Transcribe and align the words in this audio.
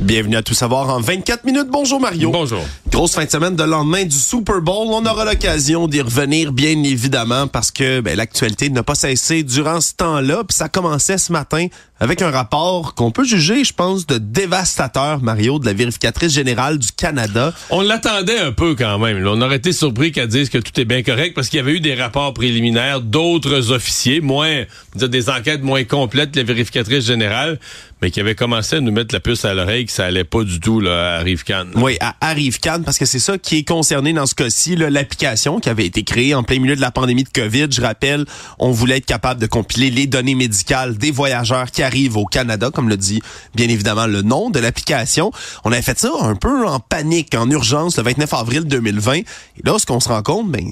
Bienvenue 0.00 0.36
à 0.36 0.42
Tout 0.42 0.54
savoir 0.54 0.88
en 0.90 1.00
24 1.00 1.44
minutes. 1.44 1.66
Bonjour 1.72 2.00
Mario. 2.00 2.30
Bonjour. 2.30 2.64
Grosse 2.88 3.14
fin 3.14 3.24
de 3.24 3.30
semaine 3.30 3.56
de 3.56 3.64
lendemain 3.64 4.04
du 4.04 4.16
Super 4.16 4.60
Bowl. 4.60 4.86
On 4.90 5.04
aura 5.04 5.24
l'occasion 5.24 5.88
d'y 5.88 6.00
revenir, 6.00 6.52
bien 6.52 6.80
évidemment, 6.84 7.48
parce 7.48 7.72
que 7.72 8.00
ben, 8.00 8.16
l'actualité 8.16 8.70
n'a 8.70 8.84
pas 8.84 8.94
cessé 8.94 9.42
durant 9.42 9.80
ce 9.80 9.94
temps-là. 9.94 10.44
Puis 10.44 10.56
ça 10.56 10.68
commençait 10.68 11.18
ce 11.18 11.32
matin 11.32 11.66
avec 12.00 12.22
un 12.22 12.30
rapport 12.30 12.94
qu'on 12.94 13.10
peut 13.10 13.24
juger, 13.24 13.64
je 13.64 13.72
pense, 13.72 14.06
de 14.06 14.18
dévastateur, 14.18 15.20
Mario, 15.20 15.58
de 15.58 15.66
la 15.66 15.72
vérificatrice 15.72 16.32
générale 16.32 16.78
du 16.78 16.92
Canada. 16.92 17.52
On 17.70 17.80
l'attendait 17.80 18.38
un 18.38 18.52
peu 18.52 18.76
quand 18.76 19.00
même. 19.00 19.26
On 19.26 19.42
aurait 19.42 19.56
été 19.56 19.72
surpris 19.72 20.12
qu'elle 20.12 20.28
dise 20.28 20.48
que 20.48 20.58
tout 20.58 20.78
est 20.80 20.84
bien 20.84 21.02
correct 21.02 21.34
parce 21.34 21.48
qu'il 21.48 21.56
y 21.56 21.60
avait 21.60 21.72
eu 21.72 21.80
des 21.80 21.96
rapports 21.96 22.34
préliminaires 22.34 23.00
d'autres 23.00 23.72
officiers, 23.72 24.20
moins, 24.20 24.62
des 24.94 25.28
enquêtes 25.28 25.62
moins 25.62 25.82
complètes 25.82 26.30
de 26.30 26.38
la 26.38 26.44
vérificatrice 26.44 27.04
générale, 27.04 27.58
mais 28.00 28.10
qui 28.10 28.20
avaient 28.20 28.34
commencé 28.34 28.76
à 28.76 28.80
nous 28.80 28.92
mettre 28.92 29.14
la 29.14 29.20
puce 29.20 29.44
à 29.44 29.54
l'oreille 29.54 29.86
que 29.86 29.92
ça 29.92 30.06
allait 30.06 30.24
pas 30.24 30.44
du 30.44 30.60
tout 30.60 30.80
là, 30.80 31.16
à 31.16 31.18
Arrive-Can. 31.18 31.66
Oui, 31.74 31.96
à 32.00 32.14
Arrive-Can, 32.20 32.82
parce 32.84 32.98
que 32.98 33.06
c'est 33.06 33.18
ça 33.18 33.38
qui 33.38 33.58
est 33.58 33.68
concerné 33.68 34.12
dans 34.12 34.26
ce 34.26 34.34
cas-ci, 34.34 34.76
l'application 34.76 35.60
qui 35.60 35.68
avait 35.68 35.86
été 35.86 36.04
créée 36.04 36.34
en 36.34 36.42
plein 36.42 36.58
milieu 36.58 36.76
de 36.76 36.80
la 36.80 36.90
pandémie 36.90 37.24
de 37.24 37.28
COVID. 37.28 37.66
Je 37.70 37.80
rappelle, 37.80 38.24
on 38.58 38.70
voulait 38.70 38.98
être 38.98 39.06
capable 39.06 39.40
de 39.40 39.46
compiler 39.46 39.90
les 39.90 40.06
données 40.06 40.34
médicales 40.34 40.96
des 40.96 41.10
voyageurs 41.10 41.70
qui 41.70 41.82
arrive 41.82 42.16
au 42.16 42.24
Canada, 42.24 42.70
comme 42.72 42.88
le 42.88 42.96
dit 42.96 43.20
bien 43.54 43.68
évidemment 43.68 44.06
le 44.06 44.22
nom 44.22 44.50
de 44.50 44.58
l'application. 44.58 45.32
On 45.64 45.72
avait 45.72 45.82
fait 45.82 45.98
ça 45.98 46.10
un 46.20 46.36
peu 46.36 46.66
en 46.66 46.80
panique, 46.80 47.34
en 47.34 47.50
urgence, 47.50 47.96
le 47.96 48.04
29 48.04 48.34
avril 48.34 48.64
2020. 48.64 49.14
Et 49.14 49.24
là, 49.64 49.78
ce 49.78 49.86
qu'on 49.86 50.00
se 50.00 50.08
rend 50.08 50.22
compte, 50.22 50.50
ben, 50.50 50.70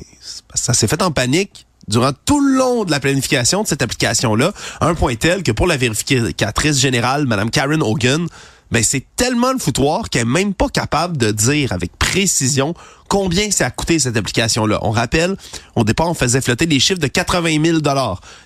ça 0.55 0.75
s'est 0.75 0.89
fait 0.89 1.03
en 1.03 1.11
panique 1.11 1.66
durant 1.89 2.13
tout 2.25 2.41
le 2.41 2.57
long 2.57 2.85
de 2.85 2.91
la 2.91 3.01
planification 3.01 3.63
de 3.63 3.69
cette 3.69 3.83
application-là, 3.83 4.53
un 4.81 4.95
point 4.95 5.15
tel 5.15 5.43
que 5.43 5.53
pour 5.53 5.67
la 5.67 5.77
vérificatrice 5.77 6.79
générale, 6.79 7.27
Madame 7.27 7.51
Karen 7.51 7.83
Hogan, 7.83 8.27
ben 8.71 8.83
c'est 8.83 9.05
tellement 9.15 9.53
le 9.53 9.59
foutoir 9.59 10.11
qu'elle 10.11 10.23
est 10.23 10.25
même 10.25 10.55
pas 10.55 10.69
capable 10.69 11.17
de 11.17 11.31
dire 11.31 11.73
avec 11.73 11.97
précision 11.97 12.75
combien 13.09 13.51
ça 13.51 13.67
a 13.67 13.71
coûté 13.71 13.99
cette 13.99 14.17
application-là. 14.17 14.81
On 14.83 14.91
rappelle, 14.91 15.37
au 15.77 15.85
départ, 15.85 16.09
on 16.09 16.15
faisait 16.15 16.41
flotter 16.41 16.67
des 16.67 16.81
chiffres 16.81 16.99
de 16.99 17.07
80 17.07 17.65
000 17.65 17.79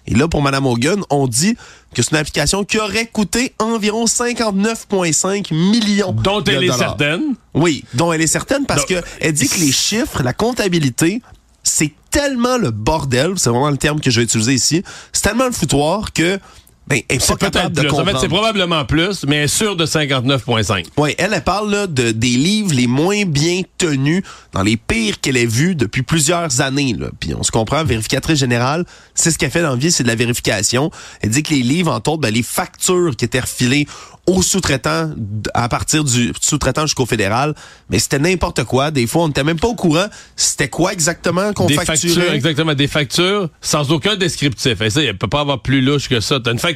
Et 0.06 0.14
là, 0.14 0.28
pour 0.28 0.42
Mme 0.42 0.66
Hogan, 0.66 1.00
on 1.08 1.26
dit 1.26 1.56
que 1.94 2.02
c'est 2.02 2.10
une 2.10 2.18
application 2.18 2.64
qui 2.64 2.78
aurait 2.78 3.06
coûté 3.06 3.54
environ 3.58 4.04
59,5 4.04 5.54
millions 5.54 6.12
Dont 6.12 6.44
elle 6.44 6.64
est 6.64 6.72
certaine. 6.72 7.34
Oui, 7.54 7.84
dont 7.94 8.12
elle 8.12 8.20
est 8.20 8.26
certaine 8.26 8.66
parce 8.66 8.84
qu'elle 8.84 9.02
que 9.02 9.08
elle 9.20 9.32
dit 9.32 9.48
que 9.48 9.58
les 9.58 9.72
chiffres, 9.72 10.22
la 10.22 10.34
comptabilité, 10.34 11.22
c'est 11.62 11.92
tellement 12.10 12.58
le 12.58 12.70
bordel, 12.70 13.34
c'est 13.36 13.50
vraiment 13.50 13.70
le 13.70 13.76
terme 13.76 14.00
que 14.00 14.10
je 14.10 14.20
vais 14.20 14.24
utiliser 14.24 14.54
ici, 14.54 14.82
c'est 15.12 15.22
tellement 15.22 15.46
le 15.46 15.52
foutoir 15.52 16.12
que 16.12 16.38
ben, 16.86 17.00
c'est 17.20 17.38
peut-être 17.38 17.72
plus. 17.72 17.90
En 17.90 18.04
fait, 18.04 18.16
c'est 18.20 18.28
probablement 18.28 18.84
plus, 18.84 19.24
mais 19.26 19.36
elle 19.36 19.44
est 19.44 19.48
sûre 19.48 19.76
de 19.76 19.86
59,5. 19.86 20.86
Oui, 20.96 21.14
elle, 21.18 21.32
elle 21.32 21.44
parle 21.44 21.70
là, 21.70 21.86
de, 21.86 22.10
des 22.10 22.36
livres 22.36 22.74
les 22.74 22.88
moins 22.88 23.24
bien 23.24 23.62
tenus, 23.78 24.22
dans 24.52 24.62
les 24.62 24.76
pires 24.76 25.20
qu'elle 25.20 25.36
ait 25.36 25.46
vus 25.46 25.76
depuis 25.76 26.02
plusieurs 26.02 26.60
années. 26.60 26.96
Là. 26.98 27.08
Puis 27.20 27.32
on 27.34 27.44
se 27.44 27.52
comprend, 27.52 27.84
vérificatrice 27.84 28.40
générale, 28.40 28.84
c'est 29.14 29.30
ce 29.30 29.38
qu'elle 29.38 29.52
fait 29.52 29.62
dans 29.62 29.70
la 29.70 29.76
vie, 29.76 29.92
c'est 29.92 30.02
de 30.02 30.08
la 30.08 30.16
vérification. 30.16 30.90
Elle 31.20 31.30
dit 31.30 31.44
que 31.44 31.54
les 31.54 31.62
livres, 31.62 31.92
entre 31.92 32.12
autres, 32.12 32.22
ben, 32.22 32.34
les 32.34 32.42
factures 32.42 33.14
qui 33.16 33.24
étaient 33.24 33.40
refilées 33.40 33.86
aux 34.26 34.42
sous-traitants 34.42 35.10
à 35.54 35.68
partir 35.68 36.04
du 36.04 36.32
sous-traitant 36.40 36.82
jusqu'au 36.82 37.06
fédéral, 37.06 37.54
mais 37.88 37.98
c'était 37.98 38.18
n'importe 38.18 38.64
quoi. 38.64 38.90
Des 38.90 39.06
fois, 39.06 39.24
on 39.24 39.28
n'était 39.28 39.44
même 39.44 39.58
pas 39.58 39.68
au 39.68 39.74
courant 39.74 40.06
c'était 40.36 40.68
quoi 40.68 40.92
exactement 40.92 41.52
qu'on 41.52 41.68
facturait. 41.68 42.14
Factures, 42.14 42.32
exactement, 42.32 42.74
des 42.74 42.86
factures 42.86 43.48
sans 43.60 43.90
aucun 43.92 44.16
descriptif. 44.16 44.80
Et 44.80 44.90
ça, 44.90 45.02
il 45.02 45.16
peut 45.16 45.28
pas 45.28 45.40
avoir 45.40 45.60
plus 45.62 45.80
louche 45.80 46.08
que 46.08 46.20
ça. 46.20 46.38
T'as 46.42 46.52
une 46.52 46.58
facture, 46.58 46.69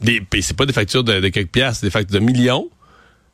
des, 0.00 0.22
c'est 0.40 0.56
pas 0.56 0.66
des 0.66 0.72
factures 0.72 1.04
de, 1.04 1.20
de 1.20 1.28
quelques 1.28 1.50
piastres, 1.50 1.84
des 1.84 1.90
factures 1.90 2.20
de 2.20 2.24
millions, 2.24 2.68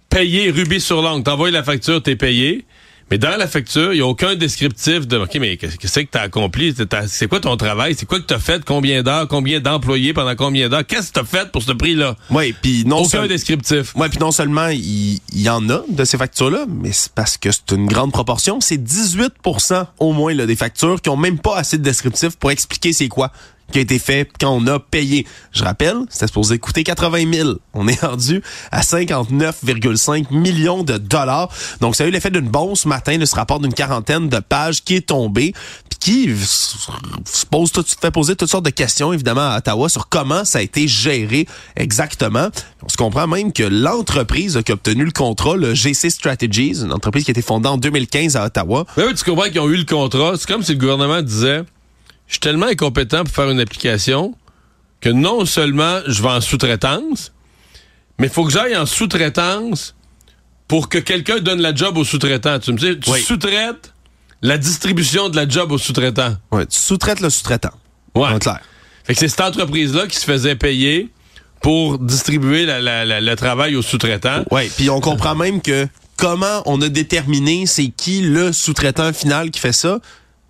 payées 0.08 0.50
rubis 0.50 0.80
sur 0.80 1.02
l'angle. 1.02 1.24
T'envoies 1.24 1.50
la 1.50 1.62
facture, 1.62 2.02
t'es 2.02 2.16
payé. 2.16 2.64
Mais 3.10 3.18
dans 3.18 3.36
la 3.36 3.46
facture, 3.46 3.92
il 3.92 3.96
n'y 3.96 4.02
a 4.02 4.06
aucun 4.06 4.34
descriptif 4.34 5.06
de 5.06 5.18
OK, 5.18 5.36
mais 5.38 5.56
qu'est-ce 5.58 5.76
que 5.76 6.10
tu 6.10 6.18
as 6.18 6.22
accompli? 6.22 6.74
C'est 7.06 7.28
quoi 7.28 7.38
ton 7.38 7.56
travail? 7.56 7.94
C'est 7.94 8.06
quoi 8.06 8.18
que 8.18 8.24
tu 8.24 8.32
as 8.32 8.38
fait? 8.38 8.64
Combien 8.64 9.02
d'heures? 9.02 9.28
Combien 9.28 9.60
d'employés 9.60 10.14
pendant 10.14 10.34
combien 10.34 10.70
d'heures? 10.70 10.86
Qu'est-ce 10.86 11.08
que 11.08 11.14
tu 11.14 11.20
as 11.20 11.24
fait 11.24 11.52
pour 11.52 11.62
ce 11.62 11.72
prix-là? 11.72 12.16
Oui, 12.30 12.54
puis 12.60 12.84
non 12.86 13.02
Aucun 13.02 13.26
descriptif. 13.26 13.92
Oui, 13.94 14.08
puis 14.08 14.18
non 14.18 14.32
seulement 14.32 14.68
il 14.68 15.20
y, 15.34 15.50
en 15.50 15.68
a 15.68 15.82
de 15.88 16.04
ces 16.04 16.16
factures-là, 16.16 16.64
mais 16.68 16.92
c'est 16.92 17.12
parce 17.12 17.36
que 17.36 17.50
c'est 17.50 17.72
une 17.72 17.86
grande 17.86 18.10
proportion. 18.10 18.60
C'est 18.60 18.82
18% 18.82 19.86
au 19.98 20.12
moins 20.12 20.32
là, 20.32 20.46
des 20.46 20.56
factures 20.56 21.02
qui 21.02 21.10
ont 21.10 21.16
même 21.16 21.38
pas 21.38 21.56
assez 21.56 21.76
de 21.76 21.82
descriptif 21.82 22.36
pour 22.36 22.50
expliquer 22.50 22.94
c'est 22.94 23.08
quoi 23.08 23.32
qui 23.72 23.78
a 23.78 23.82
été 23.82 23.98
fait 23.98 24.30
quand 24.38 24.50
on 24.50 24.66
a 24.66 24.78
payé. 24.78 25.26
Je 25.52 25.64
rappelle, 25.64 25.96
c'était 26.08 26.26
supposé 26.26 26.58
coûter 26.58 26.84
80 26.84 27.32
000. 27.32 27.50
On 27.72 27.88
est 27.88 28.00
rendu 28.00 28.42
à 28.70 28.82
59,5 28.82 30.32
millions 30.32 30.82
de 30.82 30.98
dollars. 30.98 31.48
Donc, 31.80 31.96
ça 31.96 32.04
a 32.04 32.06
eu 32.06 32.10
l'effet 32.10 32.30
d'une 32.30 32.48
bombe 32.48 32.76
ce 32.76 32.88
matin, 32.88 33.18
de 33.18 33.24
ce 33.24 33.34
rapport 33.34 33.60
d'une 33.60 33.74
quarantaine 33.74 34.28
de 34.28 34.38
pages 34.38 34.82
qui 34.82 34.96
est 34.96 35.08
tombé, 35.08 35.54
puis 35.88 35.98
qui 35.98 36.36
se 36.36 37.46
pose 37.46 37.72
tout, 37.72 37.84
fait 38.00 38.10
poser 38.10 38.36
toutes 38.36 38.50
sortes 38.50 38.64
de 38.64 38.70
questions, 38.70 39.12
évidemment, 39.12 39.48
à 39.50 39.58
Ottawa 39.58 39.88
sur 39.88 40.08
comment 40.08 40.44
ça 40.44 40.58
a 40.58 40.62
été 40.62 40.86
géré 40.86 41.46
exactement. 41.76 42.48
On 42.82 42.88
se 42.88 42.96
comprend 42.96 43.26
même 43.26 43.52
que 43.52 43.62
l'entreprise 43.62 44.60
qui 44.64 44.72
a 44.72 44.74
obtenu 44.74 45.04
le 45.04 45.10
contrat, 45.10 45.56
le 45.56 45.74
GC 45.74 46.10
Strategies, 46.10 46.82
une 46.82 46.92
entreprise 46.92 47.24
qui 47.24 47.30
a 47.30 47.32
été 47.32 47.42
fondée 47.42 47.68
en 47.68 47.78
2015 47.78 48.36
à 48.36 48.44
Ottawa. 48.44 48.84
Oui, 48.96 49.04
oui 49.06 49.14
tu 49.14 49.24
comprends 49.24 49.48
qu'ils 49.48 49.60
ont 49.60 49.68
eu 49.68 49.76
le 49.76 49.84
contrat. 49.84 50.34
C'est 50.36 50.46
comme 50.46 50.62
si 50.62 50.72
le 50.72 50.78
gouvernement 50.78 51.22
disait 51.22 51.64
je 52.26 52.34
suis 52.34 52.40
tellement 52.40 52.66
incompétent 52.66 53.24
pour 53.24 53.34
faire 53.34 53.50
une 53.50 53.60
application 53.60 54.34
que 55.00 55.10
non 55.10 55.44
seulement 55.44 56.00
je 56.06 56.22
vais 56.22 56.30
en 56.30 56.40
sous-traitance, 56.40 57.32
mais 58.18 58.28
il 58.28 58.32
faut 58.32 58.44
que 58.44 58.52
j'aille 58.52 58.76
en 58.76 58.86
sous-traitance 58.86 59.94
pour 60.66 60.88
que 60.88 60.98
quelqu'un 60.98 61.40
donne 61.40 61.60
la 61.60 61.74
job 61.74 61.98
au 61.98 62.04
sous-traitant. 62.04 62.58
Tu 62.58 62.72
me 62.72 62.78
dis, 62.78 62.98
tu 62.98 63.10
sous-traites 63.20 63.92
la 64.40 64.58
distribution 64.58 65.28
de 65.28 65.36
la 65.36 65.48
job 65.48 65.72
au 65.72 65.78
sous-traitant. 65.78 66.36
Oui, 66.52 66.66
tu 66.66 66.78
sous-traites 66.78 67.20
le 67.20 67.30
sous-traitant. 67.30 67.72
Ouais. 68.14 68.38
clair. 68.38 68.60
Fait 69.04 69.14
que 69.14 69.20
c'est 69.20 69.28
cette 69.28 69.40
entreprise-là 69.40 70.06
qui 70.06 70.16
se 70.16 70.24
faisait 70.24 70.56
payer 70.56 71.10
pour 71.60 71.98
distribuer 71.98 72.66
le 72.66 73.34
travail 73.34 73.76
au 73.76 73.82
sous-traitant. 73.82 74.44
Oui, 74.50 74.70
puis 74.76 74.90
on 74.90 75.00
comprend 75.00 75.34
même 75.34 75.60
que 75.60 75.86
comment 76.16 76.62
on 76.66 76.80
a 76.80 76.88
déterminé 76.88 77.66
c'est 77.66 77.88
qui 77.88 78.22
le 78.22 78.52
sous-traitant 78.52 79.12
final 79.12 79.50
qui 79.50 79.60
fait 79.60 79.72
ça 79.72 79.98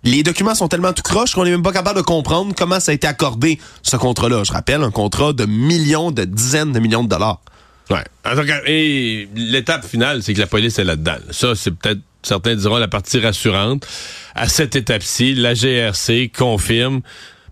les 0.05 0.23
documents 0.23 0.55
sont 0.55 0.67
tellement 0.67 0.93
tout 0.93 1.01
croches 1.01 1.33
qu'on 1.33 1.43
n'est 1.43 1.51
même 1.51 1.63
pas 1.63 1.73
capable 1.73 1.97
de 1.97 2.03
comprendre 2.03 2.53
comment 2.55 2.79
ça 2.79 2.91
a 2.91 2.95
été 2.95 3.07
accordé, 3.07 3.59
ce 3.81 3.97
contrat-là. 3.97 4.43
Je 4.43 4.53
rappelle, 4.53 4.83
un 4.83 4.91
contrat 4.91 5.33
de 5.33 5.45
millions, 5.45 6.11
de 6.11 6.23
dizaines 6.23 6.71
de 6.71 6.79
millions 6.79 7.03
de 7.03 7.09
dollars. 7.09 7.41
Ouais. 7.89 8.03
Et 8.67 9.27
l'étape 9.35 9.85
finale, 9.85 10.23
c'est 10.23 10.33
que 10.33 10.39
la 10.39 10.47
police 10.47 10.79
est 10.79 10.83
là-dedans. 10.83 11.17
Ça, 11.31 11.55
c'est 11.55 11.71
peut-être, 11.71 11.99
certains 12.23 12.55
diront, 12.55 12.77
la 12.77 12.87
partie 12.87 13.19
rassurante. 13.19 13.85
À 14.35 14.47
cette 14.47 14.75
étape-ci, 14.75 15.33
la 15.33 15.53
GRC 15.53 16.31
confirme 16.35 17.01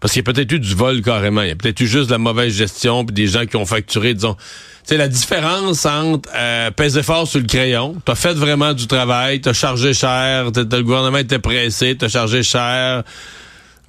parce 0.03 0.11
qu'il 0.11 0.19
y 0.19 0.29
a 0.29 0.33
peut-être 0.33 0.51
eu 0.51 0.59
du 0.59 0.75
vol 0.75 1.01
carrément. 1.01 1.43
Il 1.43 1.47
y 1.47 1.51
a 1.51 1.55
peut-être 1.55 1.79
eu 1.79 1.87
juste 1.87 2.07
de 2.07 2.11
la 2.11 2.17
mauvaise 2.17 2.53
gestion, 2.53 3.05
puis 3.05 3.13
des 3.13 3.27
gens 3.27 3.45
qui 3.45 3.55
ont 3.55 3.65
facturé, 3.65 4.13
disons. 4.13 4.35
C'est 4.83 4.97
la 4.97 5.07
différence 5.07 5.85
entre 5.85 6.29
euh, 6.35 6.71
peser 6.71 7.03
fort 7.03 7.25
sur 7.25 7.39
le 7.39 7.45
crayon, 7.45 7.95
t'as 8.03 8.15
fait 8.15 8.33
vraiment 8.33 8.73
du 8.73 8.85
travail, 8.85 9.39
t'as 9.39 9.53
chargé 9.53 9.93
cher, 9.93 10.51
le 10.53 10.81
gouvernement 10.81 11.19
était 11.19 11.39
pressé, 11.39 11.95
t'as 11.97 12.09
chargé 12.09 12.43
cher. 12.43 13.03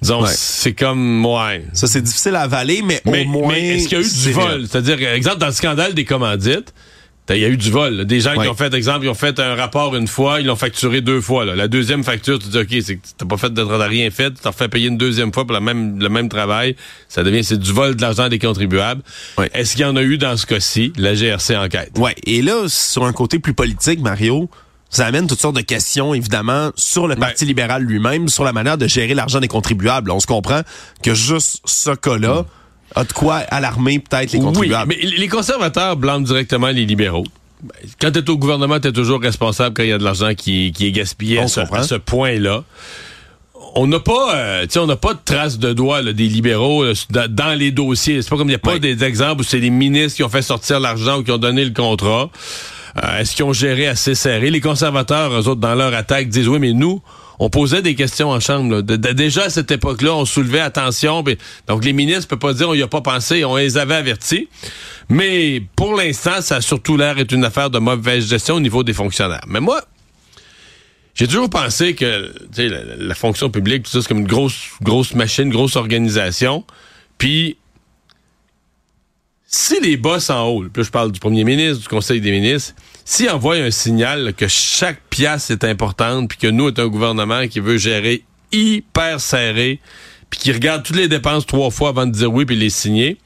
Disons, 0.01 0.21
Ouais. 0.23 0.29
c'est 0.33 0.71
comme, 0.71 1.25
ouais. 1.25 1.65
Ça, 1.73 1.87
c'est 1.87 2.01
difficile 2.01 2.35
à 2.35 2.43
avaler, 2.43 2.81
mais, 2.81 3.01
Mais, 3.03 3.25
au 3.25 3.27
moins... 3.27 3.51
mais 3.51 3.75
est-ce 3.75 3.89
qu'il 3.89 3.97
y 3.97 4.01
a 4.01 4.05
eu 4.05 4.09
du 4.09 4.31
vol? 4.31 4.67
C'est-à-dire, 4.69 5.05
exemple, 5.09 5.39
dans 5.39 5.47
le 5.47 5.51
scandale 5.51 5.93
des 5.93 6.05
commandites, 6.05 6.73
il 7.29 7.39
y 7.39 7.45
a 7.45 7.47
eu 7.49 7.57
du 7.57 7.71
vol. 7.71 7.93
là. 7.95 8.03
Des 8.03 8.19
gens 8.19 8.33
qui 8.33 8.47
ont 8.47 8.53
fait, 8.55 8.73
exemple, 8.73 9.05
ils 9.05 9.09
ont 9.09 9.15
fait 9.15 9.39
un 9.39 9.55
rapport 9.55 9.95
une 9.95 10.07
fois, 10.07 10.41
ils 10.41 10.45
l'ont 10.45 10.55
facturé 10.55 11.01
deux 11.01 11.21
fois. 11.21 11.43
là. 11.45 11.55
La 11.55 11.67
deuxième 11.67 12.03
facture, 12.03 12.37
tu 12.37 12.49
dis, 12.49 12.57
OK, 12.59 12.67
c'est 12.83 12.97
que 12.97 13.01
t'as 13.17 13.25
pas 13.25 13.37
fait 13.37 13.51
de 13.51 13.63
t'as 13.63 13.87
rien 13.87 14.11
fait, 14.11 14.31
tu 14.31 14.41
t'en 14.41 14.51
refais 14.51 14.67
payer 14.67 14.89
une 14.89 14.97
deuxième 14.97 15.33
fois 15.33 15.43
pour 15.45 15.53
la 15.53 15.59
même, 15.59 15.99
le 15.99 16.09
même 16.09 16.29
travail. 16.29 16.75
Ça 17.09 17.23
devient, 17.23 17.43
c'est 17.43 17.57
du 17.59 17.71
vol 17.73 17.95
de 17.95 18.01
l'argent 18.01 18.29
des 18.29 18.37
contribuables. 18.37 19.01
Est-ce 19.53 19.71
qu'il 19.71 19.81
y 19.81 19.85
en 19.85 19.95
a 19.95 20.03
eu 20.03 20.17
dans 20.19 20.37
ce 20.37 20.45
cas-ci? 20.45 20.93
La 20.97 21.15
GRC 21.15 21.55
enquête. 21.57 21.91
Ouais, 21.97 22.13
et 22.25 22.41
là, 22.43 22.65
sur 22.67 23.05
un 23.05 23.13
côté 23.13 23.39
plus 23.39 23.53
politique, 23.55 24.01
Mario, 24.01 24.49
ça 24.91 25.07
amène 25.07 25.25
toutes 25.27 25.41
sortes 25.41 25.55
de 25.55 25.61
questions, 25.61 26.13
évidemment, 26.13 26.71
sur 26.75 27.07
le 27.07 27.15
Ben- 27.15 27.21
Parti 27.21 27.45
libéral 27.45 27.81
lui-même, 27.83 28.29
sur 28.29 28.43
la 28.43 28.53
manière 28.53 28.77
de 28.77 28.87
gérer 28.87 29.15
l'argent 29.15 29.39
des 29.39 29.47
contribuables. 29.47 30.11
On 30.11 30.19
se 30.19 30.27
comprend 30.27 30.61
que 31.03 31.13
juste 31.15 31.61
ce 31.65 31.89
cas-là 31.95 32.45
a 32.93 33.03
de 33.03 33.11
quoi 33.13 33.37
alarmer 33.49 33.99
peut-être 33.99 34.31
les 34.33 34.39
Oui, 34.39 34.45
contribuables. 34.45 34.93
mais 34.97 35.05
les 35.05 35.27
conservateurs 35.27 35.95
blâment 35.97 36.21
directement 36.25 36.67
les 36.67 36.85
libéraux. 36.85 37.25
Ben, 37.63 37.73
Quand 37.99 38.11
tu 38.11 38.19
es 38.19 38.29
au 38.29 38.37
gouvernement, 38.37 38.79
tu 38.79 38.87
es 38.89 38.91
toujours 38.91 39.21
responsable 39.21 39.73
quand 39.75 39.83
il 39.83 39.89
y 39.89 39.93
a 39.93 39.97
de 39.97 40.03
l'argent 40.03 40.33
qui, 40.35 40.71
qui 40.71 40.87
est 40.87 40.91
gaspillé 40.91 41.39
à 41.39 41.47
ce, 41.47 41.61
comprend. 41.61 41.77
à 41.77 41.83
ce 41.83 41.95
point-là. 41.95 42.63
On 43.77 43.87
n'a 43.87 43.99
pas, 43.99 44.35
euh, 44.35 44.65
on 44.77 44.85
n'a 44.85 44.95
pas 44.95 45.13
de 45.13 45.19
traces 45.25 45.57
de 45.59 45.73
doigts 45.73 46.01
là, 46.01 46.13
des 46.13 46.27
libéraux 46.27 46.85
là, 46.85 46.93
dans, 47.09 47.29
dans 47.33 47.53
les 47.57 47.71
dossiers. 47.71 48.21
C'est 48.21 48.29
pas 48.29 48.37
comme 48.37 48.47
il 48.47 48.51
n'y 48.51 48.55
a 48.55 48.59
pas 48.59 48.73
Oui. 48.73 48.79
des 48.79 49.03
exemples 49.03 49.41
où 49.41 49.43
c'est 49.43 49.59
les 49.59 49.69
ministres 49.69 50.15
qui 50.17 50.23
ont 50.23 50.29
fait 50.29 50.41
sortir 50.41 50.79
l'argent 50.79 51.17
ou 51.19 51.23
qui 51.23 51.31
ont 51.31 51.37
donné 51.37 51.65
le 51.65 51.71
contrat. 51.71 52.29
Euh, 53.03 53.19
Est-ce 53.19 53.35
qu'ils 53.35 53.43
ont 53.43 53.51
géré 53.51 53.87
assez 53.87 54.15
serré? 54.15 54.49
Les 54.49 54.61
conservateurs, 54.61 55.33
eux 55.33 55.47
autres, 55.49 55.59
dans 55.59 55.75
leur 55.75 55.93
attaque, 55.93 56.29
disent 56.29 56.47
oui, 56.47 56.59
mais 56.59 56.71
nous, 56.71 57.01
on 57.39 57.49
posait 57.49 57.81
des 57.81 57.95
questions 57.95 58.29
en 58.29 58.39
chambre. 58.39 58.81
déjà 58.81 59.43
à 59.43 59.49
cette 59.49 59.71
époque-là, 59.71 60.15
on 60.15 60.25
soulevait 60.25 60.59
attention. 60.59 61.23
donc 61.67 61.83
les 61.83 61.93
ministres 61.93 62.23
ne 62.23 62.27
peuvent 62.35 62.39
pas 62.39 62.53
dire 62.53 62.69
on 62.69 62.73
y 62.73 62.81
a 62.81 62.87
pas 62.87 63.01
pensé, 63.01 63.45
on 63.45 63.55
les 63.55 63.77
avait 63.77 63.95
avertis. 63.95 64.47
Mais 65.09 65.61
pour 65.75 65.95
l'instant, 65.95 66.41
ça 66.41 66.57
a 66.57 66.61
surtout 66.61 66.97
l'air 66.97 67.15
d'être 67.15 67.31
une 67.31 67.45
affaire 67.45 67.69
de 67.69 67.79
mauvaise 67.79 68.27
gestion 68.27 68.55
au 68.55 68.59
niveau 68.59 68.83
des 68.83 68.93
fonctionnaires. 68.93 69.45
Mais 69.47 69.59
moi, 69.59 69.83
j'ai 71.13 71.27
toujours 71.27 71.49
pensé 71.49 71.95
que 71.95 72.33
la, 72.57 72.95
la 72.97 73.15
fonction 73.15 73.49
publique, 73.49 73.83
tout 73.83 73.91
ça, 73.91 74.01
c'est 74.01 74.07
comme 74.07 74.19
une 74.19 74.27
grosse, 74.27 74.69
grosse 74.81 75.13
machine, 75.13 75.49
grosse 75.49 75.75
organisation. 75.75 76.65
Puis 77.17 77.57
si 79.55 79.79
les 79.79 79.95
boss 79.95 80.29
en 80.29 80.47
haut, 80.47 80.63
là, 80.63 80.69
je 80.75 80.89
parle 80.89 81.11
du 81.11 81.19
premier 81.19 81.43
ministre, 81.43 81.81
du 81.81 81.87
conseil 81.87 82.19
des 82.19 82.31
ministres, 82.31 82.73
s'ils 83.05 83.29
envoient 83.29 83.55
un 83.55 83.71
signal 83.71 84.23
là, 84.25 84.33
que 84.33 84.47
chaque 84.49 84.99
pièce 85.09 85.49
est 85.51 85.63
importante, 85.63 86.27
puis 86.27 86.37
que 86.37 86.47
nous, 86.47 86.67
est 86.67 86.79
un 86.79 86.87
gouvernement 86.87 87.47
qui 87.47 87.59
veut 87.61 87.77
gérer 87.77 88.23
hyper 88.51 89.21
serré, 89.21 89.79
puis 90.29 90.39
qui 90.39 90.51
regarde 90.51 90.83
toutes 90.83 90.95
les 90.97 91.07
dépenses 91.07 91.45
trois 91.45 91.69
fois 91.71 91.89
avant 91.89 92.05
de 92.05 92.11
dire 92.11 92.33
oui, 92.33 92.45
puis 92.45 92.55
les 92.55 92.69
signer, 92.69 93.17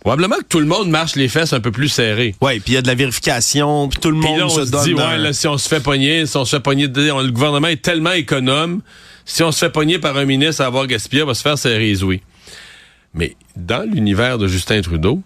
probablement 0.00 0.36
que 0.36 0.44
tout 0.48 0.60
le 0.60 0.66
monde 0.66 0.88
marche 0.88 1.14
les 1.16 1.28
fesses 1.28 1.52
un 1.52 1.60
peu 1.60 1.70
plus 1.70 1.88
serrées. 1.88 2.34
Ouais, 2.40 2.58
puis 2.60 2.72
il 2.72 2.74
y 2.74 2.78
a 2.78 2.82
de 2.82 2.86
la 2.86 2.94
vérification, 2.94 3.88
puis 3.88 3.98
tout 4.00 4.10
le 4.10 4.16
monde 4.16 4.38
là, 4.38 4.46
on 4.46 4.48
se, 4.48 4.64
se 4.64 4.70
donne 4.70 4.84
dit, 4.84 4.92
un- 4.92 4.96
ouais, 5.10 5.18
là, 5.18 5.32
si 5.32 5.46
on 5.46 5.58
se 5.58 5.68
fait 5.68 5.80
pogner, 5.80 6.24
si 6.26 6.36
on 6.36 6.44
se 6.44 6.56
fait 6.56 6.62
pogner, 6.62 6.88
on- 7.12 7.20
le 7.20 7.30
gouvernement 7.30 7.68
est 7.68 7.82
tellement 7.82 8.12
économe, 8.12 8.80
si 9.26 9.42
on 9.42 9.52
se 9.52 9.58
fait 9.58 9.70
pogner 9.70 9.98
par 9.98 10.16
un 10.16 10.24
ministre 10.24 10.62
à 10.62 10.66
avoir 10.66 10.86
gaspillé, 10.86 11.22
on 11.22 11.26
va 11.26 11.34
se 11.34 11.42
faire 11.42 11.58
serrer 11.58 11.78
les 11.86 12.02
ouïes. 12.02 12.22
Mais 13.12 13.36
dans 13.56 13.82
l'univers 13.90 14.38
de 14.38 14.46
Justin 14.46 14.80
Trudeau, 14.82 15.22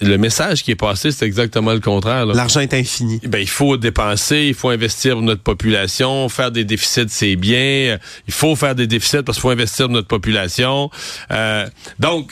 le 0.00 0.16
message 0.16 0.62
qui 0.62 0.70
est 0.70 0.76
passé, 0.76 1.10
c'est 1.12 1.26
exactement 1.26 1.72
le 1.72 1.80
contraire. 1.80 2.26
L'argent 2.26 2.60
est 2.60 2.74
infini. 2.74 3.20
Ben, 3.26 3.38
il 3.38 3.48
faut 3.48 3.76
dépenser, 3.76 4.46
il 4.48 4.54
faut 4.54 4.70
investir 4.70 5.14
pour 5.14 5.22
notre 5.22 5.42
population, 5.42 6.28
faire 6.28 6.50
des 6.50 6.64
déficits, 6.64 7.06
c'est 7.08 7.36
bien. 7.36 7.56
Euh, 7.94 7.98
Il 8.26 8.32
faut 8.34 8.56
faire 8.56 8.74
des 8.74 8.86
déficits 8.86 9.22
parce 9.24 9.36
qu'il 9.38 9.42
faut 9.42 9.50
investir 9.50 9.86
pour 9.86 9.94
notre 9.94 10.08
population. 10.08 10.90
Euh, 11.30 11.66
donc, 11.98 12.30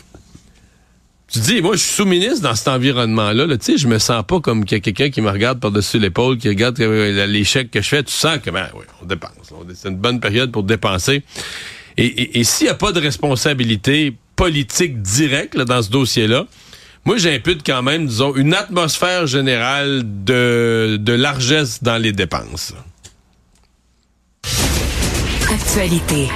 tu 1.32 1.38
dis, 1.38 1.62
moi, 1.62 1.76
je 1.76 1.80
suis 1.82 1.94
sous-ministre 1.94 2.42
dans 2.42 2.54
cet 2.54 2.68
environnement-là. 2.68 3.46
Là, 3.46 3.56
tu 3.56 3.64
sais, 3.72 3.78
je 3.78 3.88
me 3.88 3.98
sens 3.98 4.22
pas 4.26 4.40
comme 4.40 4.66
quelqu'un 4.66 5.08
qui 5.08 5.22
me 5.22 5.30
regarde 5.30 5.60
par-dessus 5.60 5.98
l'épaule, 5.98 6.36
qui 6.36 6.48
regarde 6.48 6.78
euh, 6.80 7.26
les 7.26 7.44
chèques 7.44 7.70
que 7.70 7.80
je 7.80 7.88
fais. 7.88 8.02
Tu 8.02 8.12
sens 8.12 8.38
que, 8.44 8.50
ben, 8.50 8.68
oui, 8.74 8.84
on 9.02 9.06
dépense. 9.06 9.30
C'est 9.74 9.88
une 9.88 9.96
bonne 9.96 10.20
période 10.20 10.52
pour 10.52 10.62
dépenser. 10.62 11.22
Et, 11.96 12.04
et- 12.04 12.40
et 12.40 12.44
s'il 12.44 12.66
n'y 12.66 12.70
a 12.70 12.74
pas 12.74 12.92
de 12.92 13.00
responsabilité 13.00 14.14
politique 14.36 15.00
directe 15.00 15.54
là, 15.54 15.64
dans 15.64 15.80
ce 15.82 15.90
dossier-là, 15.90 16.46
moi, 17.04 17.16
j'impute 17.18 17.62
quand 17.66 17.82
même, 17.82 18.06
disons, 18.06 18.34
une 18.36 18.54
atmosphère 18.54 19.26
générale 19.26 20.02
de, 20.04 20.98
de 21.00 21.12
largesse 21.12 21.82
dans 21.82 21.98
les 21.98 22.12
dépenses. 22.12 22.74
Actualité. 25.50 26.28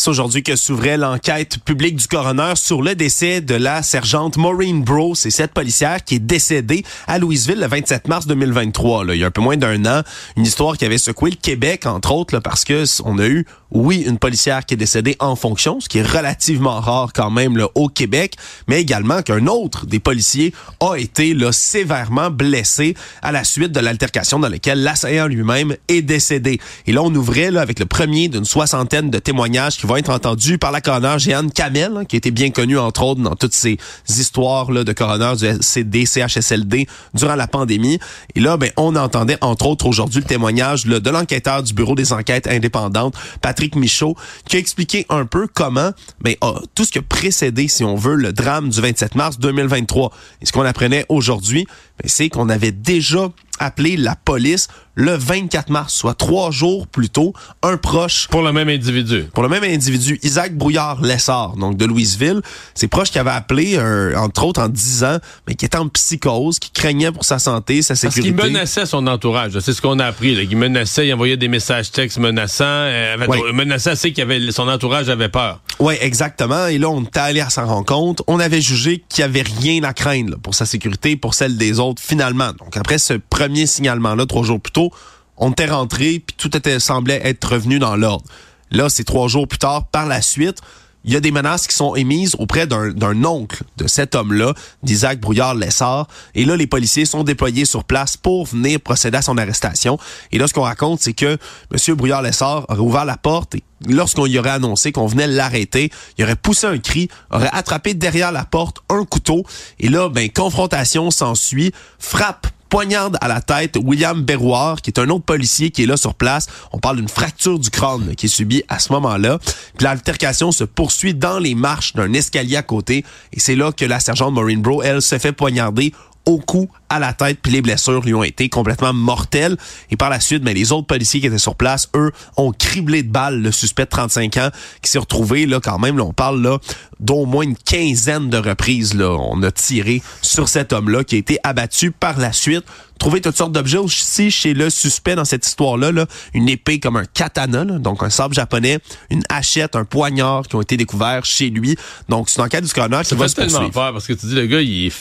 C'est 0.00 0.10
aujourd'hui 0.10 0.44
que 0.44 0.54
s'ouvrait 0.54 0.96
l'enquête 0.96 1.58
publique 1.64 1.96
du 1.96 2.06
coroner 2.06 2.52
sur 2.54 2.82
le 2.82 2.94
décès 2.94 3.40
de 3.40 3.56
la 3.56 3.82
sergente 3.82 4.36
Maureen 4.36 4.82
Bro. 4.84 5.16
C'est 5.16 5.30
cette 5.30 5.52
policière 5.52 6.04
qui 6.04 6.14
est 6.14 6.18
décédée 6.20 6.84
à 7.08 7.18
Louisville 7.18 7.58
le 7.58 7.66
27 7.66 8.06
mars 8.06 8.26
2023. 8.28 9.04
Là. 9.04 9.14
Il 9.16 9.20
y 9.20 9.24
a 9.24 9.26
un 9.26 9.30
peu 9.32 9.40
moins 9.40 9.56
d'un 9.56 9.84
an. 9.86 10.02
Une 10.36 10.44
histoire 10.44 10.76
qui 10.78 10.84
avait 10.84 10.98
secoué 10.98 11.30
le 11.30 11.36
Québec, 11.36 11.84
entre 11.84 12.12
autres, 12.12 12.32
là, 12.32 12.40
parce 12.40 12.64
que 12.64 12.82
s- 12.84 13.02
on 13.04 13.18
a 13.18 13.26
eu, 13.26 13.44
oui, 13.70 14.04
une 14.06 14.18
policière 14.18 14.64
qui 14.64 14.74
est 14.74 14.78
décédée 14.78 15.16
en 15.18 15.36
fonction, 15.36 15.80
ce 15.80 15.88
qui 15.88 15.98
est 15.98 16.06
relativement 16.06 16.80
rare 16.80 17.12
quand 17.14 17.30
même 17.30 17.56
là, 17.56 17.68
au 17.74 17.88
Québec, 17.88 18.34
mais 18.66 18.80
également 18.80 19.22
qu'un 19.22 19.46
autre 19.46 19.86
des 19.86 20.00
policiers 20.00 20.54
a 20.80 20.96
été 20.96 21.34
là, 21.34 21.52
sévèrement 21.52 22.30
blessé 22.30 22.94
à 23.22 23.30
la 23.30 23.44
suite 23.44 23.72
de 23.72 23.80
l'altercation 23.80 24.38
dans 24.38 24.48
laquelle 24.48 24.82
l'assaillant 24.82 25.26
lui-même 25.26 25.76
est 25.88 26.02
décédé. 26.02 26.60
Et 26.86 26.92
là, 26.92 27.02
on 27.02 27.14
ouvrait 27.14 27.50
là, 27.50 27.60
avec 27.60 27.78
le 27.78 27.86
premier 27.86 28.28
d'une 28.28 28.44
soixantaine 28.44 29.10
de 29.10 29.18
témoignages 29.18 29.76
qui 29.76 29.86
vont 29.86 29.96
être 29.96 30.10
entendus 30.10 30.56
par 30.56 30.72
la 30.72 30.80
coroner 30.80 31.18
Jeanne 31.18 31.50
Kamel, 31.50 31.92
hein, 31.96 32.04
qui 32.04 32.16
été 32.16 32.30
bien 32.30 32.50
connue, 32.50 32.78
entre 32.78 33.02
autres, 33.02 33.20
dans 33.20 33.36
toutes 33.36 33.54
ces 33.54 33.76
histoires 34.08 34.70
là, 34.72 34.84
de 34.84 34.92
coroner 34.92 35.34
du 35.36 35.62
SCD, 35.62 36.06
CHSLD 36.06 36.86
durant 37.12 37.34
la 37.34 37.46
pandémie. 37.46 37.98
Et 38.34 38.40
là, 38.40 38.56
ben, 38.56 38.70
on 38.76 38.96
entendait, 38.96 39.36
entre 39.42 39.66
autres, 39.66 39.86
aujourd'hui, 39.86 40.20
le 40.20 40.26
témoignage 40.26 40.86
là, 40.86 41.00
de 41.00 41.10
l'enquêteur 41.10 41.62
du 41.62 41.74
Bureau 41.74 41.94
des 41.94 42.12
enquêtes 42.12 42.46
indépendantes, 42.46 43.14
Patrick 43.42 43.57
Michaud, 43.76 44.16
qui 44.46 44.56
a 44.56 44.58
expliqué 44.58 45.06
un 45.08 45.26
peu 45.26 45.46
comment 45.52 45.92
ben, 46.20 46.34
tout 46.74 46.84
ce 46.84 46.92
qui 46.92 46.98
a 46.98 47.02
précédé, 47.02 47.68
si 47.68 47.84
on 47.84 47.96
veut, 47.96 48.14
le 48.14 48.32
drame 48.32 48.68
du 48.68 48.80
27 48.80 49.14
mars 49.14 49.38
2023. 49.38 50.12
Et 50.40 50.46
ce 50.46 50.52
qu'on 50.52 50.64
apprenait 50.64 51.06
aujourd'hui, 51.08 51.66
ben, 52.02 52.08
c'est 52.08 52.28
qu'on 52.28 52.48
avait 52.48 52.72
déjà 52.72 53.30
appelé 53.58 53.96
la 53.96 54.16
police 54.16 54.68
le 55.00 55.12
24 55.16 55.70
mars, 55.70 55.94
soit 55.94 56.14
trois 56.14 56.50
jours 56.50 56.88
plus 56.88 57.08
tôt, 57.08 57.32
un 57.62 57.76
proche 57.76 58.26
Pour 58.26 58.42
le 58.42 58.52
même 58.52 58.68
individu. 58.68 59.26
pour 59.32 59.44
le 59.44 59.48
même 59.48 59.62
individu, 59.62 60.18
Isaac 60.24 60.56
Brouillard-Lessard, 60.56 61.54
donc 61.56 61.76
de 61.76 61.84
Louisville, 61.84 62.40
ses 62.74 62.88
proches 62.88 63.12
qui 63.12 63.20
avaient 63.20 63.30
appelé, 63.30 63.76
euh, 63.76 64.16
entre 64.16 64.44
autres 64.44 64.60
en 64.60 64.68
disant, 64.68 65.18
mais 65.46 65.54
qui 65.54 65.64
était 65.66 65.76
en 65.78 65.86
psychose, 65.88 66.58
qui 66.58 66.72
craignait 66.72 67.12
pour 67.12 67.24
sa 67.24 67.38
santé, 67.38 67.80
sa 67.82 67.94
Parce 67.94 68.00
sécurité. 68.12 68.34
qu'il 68.42 68.52
menaçait 68.52 68.86
son 68.86 69.06
entourage. 69.06 69.56
C'est 69.60 69.72
ce 69.72 69.80
qu'on 69.80 70.00
a 70.00 70.06
appris. 70.06 70.34
Là. 70.34 70.42
Il 70.42 70.56
menaçait, 70.56 71.06
il 71.06 71.14
envoyait 71.14 71.36
des 71.36 71.46
messages 71.48 71.92
textes 71.92 72.18
menaçants. 72.18 72.64
Euh, 72.66 73.14
avait- 73.14 73.28
Ouais. 73.28 73.52
Menaçait 73.52 73.90
assez 73.90 74.12
qu'il 74.12 74.22
avait, 74.24 74.50
son 74.50 74.66
entourage 74.66 75.08
avait 75.08 75.28
peur. 75.28 75.60
Oui, 75.78 75.94
exactement. 76.00 76.66
Et 76.66 76.78
là, 76.78 76.88
on 76.90 77.02
était 77.04 77.20
allé 77.20 77.40
à 77.40 77.50
sa 77.50 77.62
rencontre. 77.62 78.24
On 78.26 78.40
avait 78.40 78.60
jugé 78.60 79.04
qu'il 79.08 79.22
n'y 79.24 79.30
avait 79.30 79.44
rien 79.60 79.84
à 79.84 79.92
craindre 79.92 80.30
là, 80.32 80.36
pour 80.42 80.56
sa 80.56 80.66
sécurité, 80.66 81.14
pour 81.16 81.34
celle 81.34 81.56
des 81.56 81.78
autres, 81.78 82.02
finalement. 82.02 82.50
Donc, 82.58 82.76
après 82.76 82.98
ce 82.98 83.14
premier 83.14 83.66
signalement-là, 83.66 84.26
trois 84.26 84.42
jours 84.42 84.60
plus 84.60 84.72
tôt, 84.72 84.87
on 85.36 85.50
était 85.52 85.66
rentré, 85.66 86.22
puis 86.24 86.36
tout 86.36 86.50
semblait 86.78 87.20
être 87.24 87.52
revenu 87.52 87.78
dans 87.78 87.96
l'ordre. 87.96 88.24
Là, 88.70 88.88
c'est 88.88 89.04
trois 89.04 89.28
jours 89.28 89.46
plus 89.48 89.58
tard, 89.58 89.86
par 89.86 90.06
la 90.06 90.20
suite, 90.20 90.60
il 91.04 91.12
y 91.12 91.16
a 91.16 91.20
des 91.20 91.30
menaces 91.30 91.66
qui 91.66 91.74
sont 91.74 91.94
émises 91.94 92.34
auprès 92.38 92.66
d'un 92.66 92.90
d'un 92.90 93.24
oncle 93.24 93.62
de 93.76 93.86
cet 93.86 94.14
homme-là, 94.14 94.52
d'Isaac 94.82 95.20
Brouillard-Lessard. 95.20 96.08
Et 96.34 96.44
là, 96.44 96.56
les 96.56 96.66
policiers 96.66 97.04
sont 97.04 97.22
déployés 97.22 97.64
sur 97.64 97.84
place 97.84 98.16
pour 98.16 98.46
venir 98.46 98.80
procéder 98.80 99.16
à 99.16 99.22
son 99.22 99.38
arrestation. 99.38 99.98
Et 100.32 100.38
là, 100.38 100.48
ce 100.48 100.52
qu'on 100.52 100.62
raconte, 100.62 101.00
c'est 101.00 101.14
que 101.14 101.38
M. 101.72 101.94
Brouillard-Lessard 101.94 102.66
aurait 102.68 102.80
ouvert 102.80 103.04
la 103.04 103.16
porte 103.16 103.54
et 103.54 103.62
lorsqu'on 103.86 104.26
y 104.26 104.38
aurait 104.38 104.50
annoncé 104.50 104.92
qu'on 104.92 105.06
venait 105.06 105.28
l'arrêter, 105.28 105.90
il 106.18 106.24
aurait 106.24 106.36
poussé 106.36 106.66
un 106.66 106.78
cri, 106.78 107.08
aurait 107.30 107.50
attrapé 107.52 107.94
derrière 107.94 108.32
la 108.32 108.44
porte 108.44 108.78
un 108.90 109.04
couteau. 109.04 109.44
Et 109.78 109.88
là, 109.88 110.08
ben, 110.08 110.28
confrontation 110.30 111.10
s'ensuit, 111.10 111.72
frappe 111.98 112.48
poignarde 112.68 113.16
à 113.20 113.28
la 113.28 113.40
tête 113.40 113.76
William 113.82 114.22
Berrouard, 114.22 114.82
qui 114.82 114.90
est 114.90 114.98
un 114.98 115.08
autre 115.08 115.24
policier 115.24 115.70
qui 115.70 115.82
est 115.82 115.86
là 115.86 115.96
sur 115.96 116.14
place. 116.14 116.46
On 116.72 116.78
parle 116.78 116.96
d'une 116.96 117.08
fracture 117.08 117.58
du 117.58 117.70
crâne 117.70 118.14
qui 118.14 118.26
est 118.26 118.28
subie 118.28 118.62
à 118.68 118.78
ce 118.78 118.92
moment-là. 118.92 119.38
Puis 119.76 119.84
l'altercation 119.84 120.52
se 120.52 120.64
poursuit 120.64 121.14
dans 121.14 121.38
les 121.38 121.54
marches 121.54 121.94
d'un 121.94 122.12
escalier 122.12 122.56
à 122.56 122.62
côté. 122.62 123.04
Et 123.32 123.40
c'est 123.40 123.56
là 123.56 123.72
que 123.72 123.84
la 123.84 124.00
sergente 124.00 124.34
Maureen 124.34 124.60
Bro, 124.60 124.82
elle, 124.82 125.02
se 125.02 125.18
fait 125.18 125.32
poignarder 125.32 125.92
au 126.28 126.38
cou, 126.38 126.68
à 126.90 126.98
la 126.98 127.14
tête, 127.14 127.38
puis 127.42 127.50
les 127.50 127.62
blessures 127.62 128.02
lui 128.02 128.12
ont 128.12 128.22
été 128.22 128.50
complètement 128.50 128.92
mortelles. 128.92 129.56
Et 129.90 129.96
par 129.96 130.10
la 130.10 130.20
suite, 130.20 130.42
mais 130.44 130.52
les 130.52 130.72
autres 130.72 130.86
policiers 130.86 131.20
qui 131.20 131.26
étaient 131.26 131.38
sur 131.38 131.54
place, 131.54 131.88
eux, 131.96 132.12
ont 132.36 132.52
criblé 132.52 133.02
de 133.02 133.10
balles 133.10 133.40
le 133.40 133.50
suspect 133.50 133.86
de 133.86 133.90
35 133.90 134.36
ans 134.36 134.50
qui 134.82 134.90
s'est 134.90 134.98
retrouvé, 134.98 135.46
là, 135.46 135.58
quand 135.58 135.78
même, 135.78 135.96
là, 135.96 136.04
on 136.04 136.12
parle 136.12 136.42
là 136.42 136.58
d'au 137.00 137.24
moins 137.24 137.44
une 137.44 137.56
quinzaine 137.56 138.28
de 138.28 138.36
reprises. 138.36 138.94
Là, 138.94 139.10
on 139.10 139.42
a 139.42 139.50
tiré 139.50 140.02
sur 140.20 140.48
cet 140.48 140.74
homme-là 140.74 141.02
qui 141.02 141.14
a 141.14 141.18
été 141.18 141.38
abattu 141.44 141.92
par 141.92 142.18
la 142.18 142.32
suite. 142.32 142.64
Trouvé 142.98 143.22
toutes 143.22 143.36
sortes 143.36 143.52
d'objets 143.52 143.78
aussi 143.78 144.30
chez 144.30 144.52
le 144.52 144.68
suspect 144.68 145.14
dans 145.14 145.24
cette 145.24 145.46
histoire-là. 145.46 145.92
Là, 145.92 146.04
une 146.34 146.48
épée 146.48 146.78
comme 146.78 146.96
un 146.96 147.06
katana, 147.06 147.64
là, 147.64 147.78
donc 147.78 148.02
un 148.02 148.10
sabre 148.10 148.34
japonais, 148.34 148.80
une 149.08 149.22
hachette, 149.30 149.76
un 149.76 149.84
poignard 149.84 150.42
qui 150.46 150.56
ont 150.56 150.62
été 150.62 150.76
découverts 150.76 151.24
chez 151.24 151.48
lui. 151.48 151.76
Donc, 152.10 152.28
c'est 152.28 152.38
une 152.40 152.44
enquête 152.46 152.64
du 152.64 152.72
coroner 152.72 153.00
qui 153.02 153.10
Ça 153.10 153.16
va 153.16 153.28
se 153.28 153.34
poursuivre. 153.36 153.70
peur 153.70 153.92
parce 153.92 154.06
que 154.06 154.12
tu 154.12 154.26
dis, 154.26 154.34
le 154.34 154.46
gars, 154.46 154.60
il 154.60 154.88
est. 154.88 154.92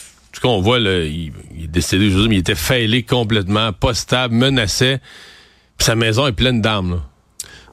Tout 0.41 0.47
cas, 0.47 0.53
on 0.53 0.61
voit, 0.61 0.79
là, 0.79 0.99
il, 1.03 1.31
il 1.57 1.63
est 1.63 1.67
décédé, 1.67 2.09
je 2.09 2.15
veux 2.15 2.21
dire, 2.21 2.29
mais 2.29 2.35
il 2.35 2.39
était 2.39 2.53
faillé 2.55 3.01
complètement, 3.03 3.73
pas 3.73 3.93
stable, 3.93 4.35
menaçait. 4.35 4.99
Puis 5.77 5.85
sa 5.85 5.95
maison 5.95 6.27
est 6.27 6.31
pleine 6.31 6.61
d'armes. 6.61 7.01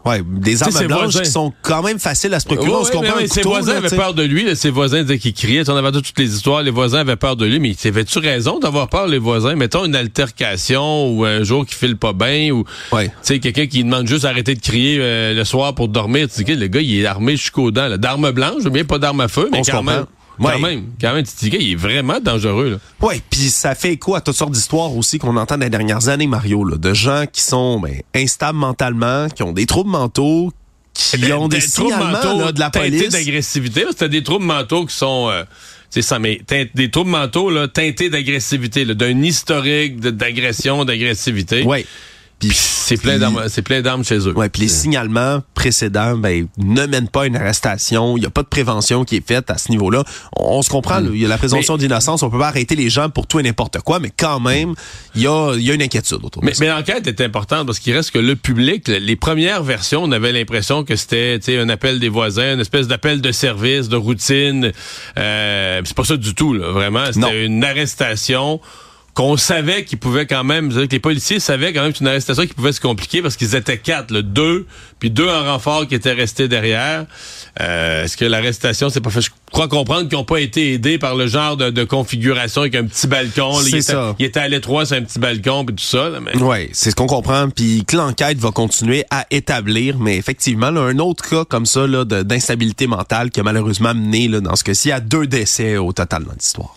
Ouais, 0.04 0.20
des 0.22 0.62
armes 0.62 0.72
blanches 0.86 1.02
voisins- 1.04 1.22
qui 1.22 1.30
sont 1.30 1.52
quand 1.62 1.82
même 1.82 1.98
faciles 1.98 2.34
à 2.34 2.40
se 2.40 2.44
procurer. 2.44 2.70
on 2.70 2.84
se 2.84 2.92
comprend 2.92 3.14
oui, 3.18 3.26
ses 3.26 3.40
voisins 3.40 3.72
là, 3.72 3.78
avaient 3.78 3.96
peur 3.96 4.12
de 4.12 4.22
lui. 4.22 4.44
là, 4.44 4.54
ses 4.54 4.68
voisins 4.68 5.00
disaient 5.02 5.18
qu'il 5.18 5.32
criait. 5.32 5.68
On 5.70 5.76
avait 5.76 5.92
toutes 5.92 6.18
les 6.18 6.34
histoires. 6.34 6.62
Les 6.62 6.70
voisins 6.70 6.98
avaient 6.98 7.16
peur 7.16 7.36
de 7.36 7.46
lui. 7.46 7.58
Mais 7.58 7.74
avait-tu 7.86 8.18
raison 8.18 8.58
d'avoir 8.58 8.88
peur, 8.90 9.06
les 9.06 9.16
voisins? 9.18 9.54
Mettons 9.54 9.86
une 9.86 9.96
altercation 9.96 11.08
ou 11.10 11.24
un 11.24 11.42
jour 11.42 11.64
qui 11.64 11.74
file 11.74 11.96
pas 11.96 12.12
bien 12.12 12.50
ou 12.50 12.64
Ouais. 12.92 13.08
tu 13.08 13.12
sais, 13.22 13.38
quelqu'un 13.38 13.66
qui 13.66 13.82
demande 13.82 14.06
juste 14.06 14.24
d'arrêter 14.24 14.54
de 14.54 14.60
crier 14.60 14.98
euh, 15.00 15.32
le 15.32 15.44
soir 15.44 15.74
pour 15.74 15.88
dormir. 15.88 16.28
Tu 16.28 16.44
dis, 16.44 16.52
que 16.52 16.58
le 16.58 16.66
gars, 16.66 16.80
il 16.82 17.00
est 17.00 17.06
armé 17.06 17.32
jusqu'aux 17.38 17.70
dents. 17.70 17.96
D'armes 17.96 18.30
blanches, 18.30 18.64
bien 18.64 18.84
pas 18.84 18.98
d'armes 18.98 19.22
à 19.22 19.28
feu, 19.28 19.48
mais 19.52 19.60
On 19.60 19.62
quand 19.62 19.82
même. 19.82 20.04
Ouais. 20.38 20.52
Quand 20.52 20.58
même, 20.60 20.84
quand 21.00 21.14
même, 21.14 21.24
gars, 21.24 21.58
il 21.60 21.72
est 21.72 21.76
vraiment 21.76 22.20
dangereux. 22.20 22.80
Oui, 23.00 23.22
puis 23.30 23.50
ça 23.50 23.74
fait 23.74 23.92
écho 23.92 24.14
à 24.14 24.20
toutes 24.20 24.36
sortes 24.36 24.52
d'histoires 24.52 24.94
aussi 24.96 25.18
qu'on 25.18 25.36
entend 25.36 25.56
dans 25.56 25.64
les 25.64 25.70
dernières 25.70 26.08
années, 26.08 26.26
Mario, 26.26 26.64
là, 26.64 26.76
de 26.76 26.94
gens 26.94 27.24
qui 27.30 27.42
sont 27.42 27.80
ben, 27.80 28.00
instables 28.14 28.58
mentalement, 28.58 29.28
qui 29.28 29.42
ont 29.42 29.52
des 29.52 29.66
troubles 29.66 29.90
mentaux, 29.90 30.52
qui 30.92 31.32
ont 31.32 31.48
des, 31.48 31.60
troubles 31.60 31.96
mentaux 31.96 32.40
là, 32.40 32.52
de 32.52 32.60
la 32.60 32.70
teintés 32.70 32.90
police. 32.90 33.08
d'agressivité. 33.10 33.84
C'était 33.90 34.08
des 34.08 34.22
troubles 34.22 34.44
mentaux 34.44 34.86
qui 34.86 34.94
sont... 34.94 35.28
euh, 35.30 35.44
c'est 35.90 36.02
ça, 36.02 36.18
mais 36.18 36.40
des 36.74 36.90
troubles 36.90 37.10
mentaux 37.10 37.50
là, 37.50 37.68
teintés 37.68 38.10
d'agressivité, 38.10 38.84
d'un 38.84 39.22
historique 39.22 40.00
d'agression, 40.00 40.84
d'agressivité. 40.84 41.62
Ouais. 41.62 41.86
Puis 42.40 42.50
c'est 42.52 42.96
plein 42.98 43.18
d'armes, 43.18 43.42
c'est 43.48 43.62
plein 43.62 43.80
d'armes 43.80 44.04
chez 44.04 44.18
eux. 44.18 44.32
Ouais, 44.36 44.48
puis 44.50 44.62
les 44.62 44.68
signalements 44.68 45.42
précédents 45.54 46.16
ben, 46.16 46.46
ne 46.58 46.84
mènent 46.86 47.08
pas 47.08 47.22
à 47.22 47.26
une 47.26 47.36
arrestation. 47.36 48.16
Il 48.16 48.20
n'y 48.20 48.26
a 48.26 48.30
pas 48.30 48.42
de 48.42 48.48
prévention 48.48 49.04
qui 49.04 49.16
est 49.16 49.26
faite 49.26 49.50
à 49.50 49.56
ce 49.56 49.70
niveau-là. 49.70 50.04
On, 50.36 50.58
on 50.58 50.62
se 50.62 50.68
comprend, 50.68 51.00
là, 51.00 51.08
il 51.12 51.18
y 51.20 51.24
a 51.24 51.28
la 51.28 51.38
présomption 51.38 51.76
d'innocence. 51.78 52.22
On 52.22 52.28
peut 52.30 52.38
pas 52.38 52.48
arrêter 52.48 52.76
les 52.76 52.90
gens 52.90 53.08
pour 53.08 53.26
tout 53.26 53.40
et 53.40 53.42
n'importe 53.42 53.78
quoi, 53.80 53.98
mais 53.98 54.10
quand 54.14 54.40
même, 54.40 54.74
il 55.14 55.22
y 55.22 55.26
a, 55.26 55.54
il 55.54 55.62
y 55.62 55.70
a 55.70 55.74
une 55.74 55.82
inquiétude 55.82 56.18
autour 56.22 56.42
de 56.42 56.46
Mais, 56.46 56.54
ça. 56.54 56.64
mais 56.64 56.70
l'enquête 56.70 57.06
est 57.06 57.20
importante 57.22 57.66
parce 57.66 57.78
qu'il 57.78 57.94
reste 57.94 58.10
que 58.10 58.18
le 58.18 58.36
public, 58.36 58.88
le- 58.88 58.98
les 58.98 59.16
premières 59.16 59.62
versions, 59.62 60.02
on 60.02 60.12
avait 60.12 60.32
l'impression 60.32 60.84
que 60.84 60.96
c'était 60.96 61.38
tu 61.38 61.46
sais, 61.52 61.58
un 61.58 61.68
appel 61.70 61.98
des 62.00 62.08
voisins, 62.10 62.54
une 62.54 62.60
espèce 62.60 62.88
d'appel 62.88 63.20
de 63.22 63.32
service, 63.32 63.88
de 63.88 63.96
routine. 63.96 64.72
Euh, 65.16 65.80
c'est 65.84 65.96
pas 65.96 66.04
ça 66.04 66.16
du 66.18 66.34
tout, 66.34 66.52
là, 66.52 66.70
vraiment. 66.72 67.04
Non. 67.16 67.28
C'était 67.28 67.46
une 67.46 67.64
arrestation 67.64 68.60
qu'on 69.14 69.36
savait 69.36 69.84
qu'il 69.84 69.98
pouvait 69.98 70.26
quand 70.26 70.42
même, 70.42 70.72
que 70.72 70.80
les 70.90 70.98
policiers 70.98 71.38
savaient 71.38 71.72
quand 71.72 71.82
même 71.82 71.92
que 71.92 71.98
c'est 71.98 72.04
une 72.04 72.08
arrestation 72.08 72.44
qui 72.46 72.52
pouvait 72.52 72.72
se 72.72 72.80
compliquer 72.80 73.22
parce 73.22 73.36
qu'ils 73.36 73.54
étaient 73.54 73.78
quatre, 73.78 74.10
là, 74.10 74.22
deux, 74.22 74.66
puis 74.98 75.08
deux 75.10 75.28
en 75.28 75.44
renfort 75.44 75.86
qui 75.86 75.94
étaient 75.94 76.12
restés 76.12 76.48
derrière. 76.48 77.06
Euh, 77.60 78.04
Est-ce 78.04 78.16
que 78.16 78.24
l'arrestation 78.24 78.90
s'est 78.90 79.00
pas 79.00 79.10
fait? 79.10 79.20
Je 79.20 79.30
crois 79.52 79.68
comprendre 79.68 80.08
qu'ils 80.08 80.18
n'ont 80.18 80.24
pas 80.24 80.40
été 80.40 80.72
aidés 80.72 80.98
par 80.98 81.14
le 81.14 81.28
genre 81.28 81.56
de, 81.56 81.70
de 81.70 81.84
configuration 81.84 82.62
avec 82.62 82.74
un 82.74 82.84
petit 82.86 83.06
balcon. 83.06 83.56
là. 83.58 83.64
C'est 83.70 83.82
ça. 83.82 84.16
il 84.18 84.24
était 84.26 84.40
à 84.40 84.48
l'étroit 84.48 84.84
sur 84.84 84.96
un 84.96 85.02
petit 85.02 85.20
balcon 85.20 85.64
puis 85.64 85.76
tout 85.76 85.84
ça. 85.84 86.08
Là, 86.08 86.18
mais... 86.18 86.36
Oui, 86.42 86.68
c'est 86.72 86.90
ce 86.90 86.96
qu'on 86.96 87.06
comprend, 87.06 87.48
puis 87.50 87.84
que 87.86 87.96
l'enquête 87.96 88.38
va 88.38 88.50
continuer 88.50 89.04
à 89.10 89.26
établir, 89.30 89.96
mais 90.00 90.16
effectivement, 90.16 90.70
là, 90.70 90.80
un 90.80 90.98
autre 90.98 91.28
cas 91.28 91.44
comme 91.44 91.66
ça 91.66 91.86
d'instabilité 91.86 92.88
mentale 92.88 93.30
qui 93.30 93.38
a 93.38 93.44
malheureusement 93.44 93.94
mené 93.94 94.26
là, 94.26 94.40
dans 94.40 94.56
ce 94.56 94.64
cas-ci 94.64 94.90
à 94.90 94.98
deux 94.98 95.28
décès 95.28 95.76
au 95.76 95.92
total 95.92 96.24
dans 96.24 96.32
l'histoire. 96.32 96.76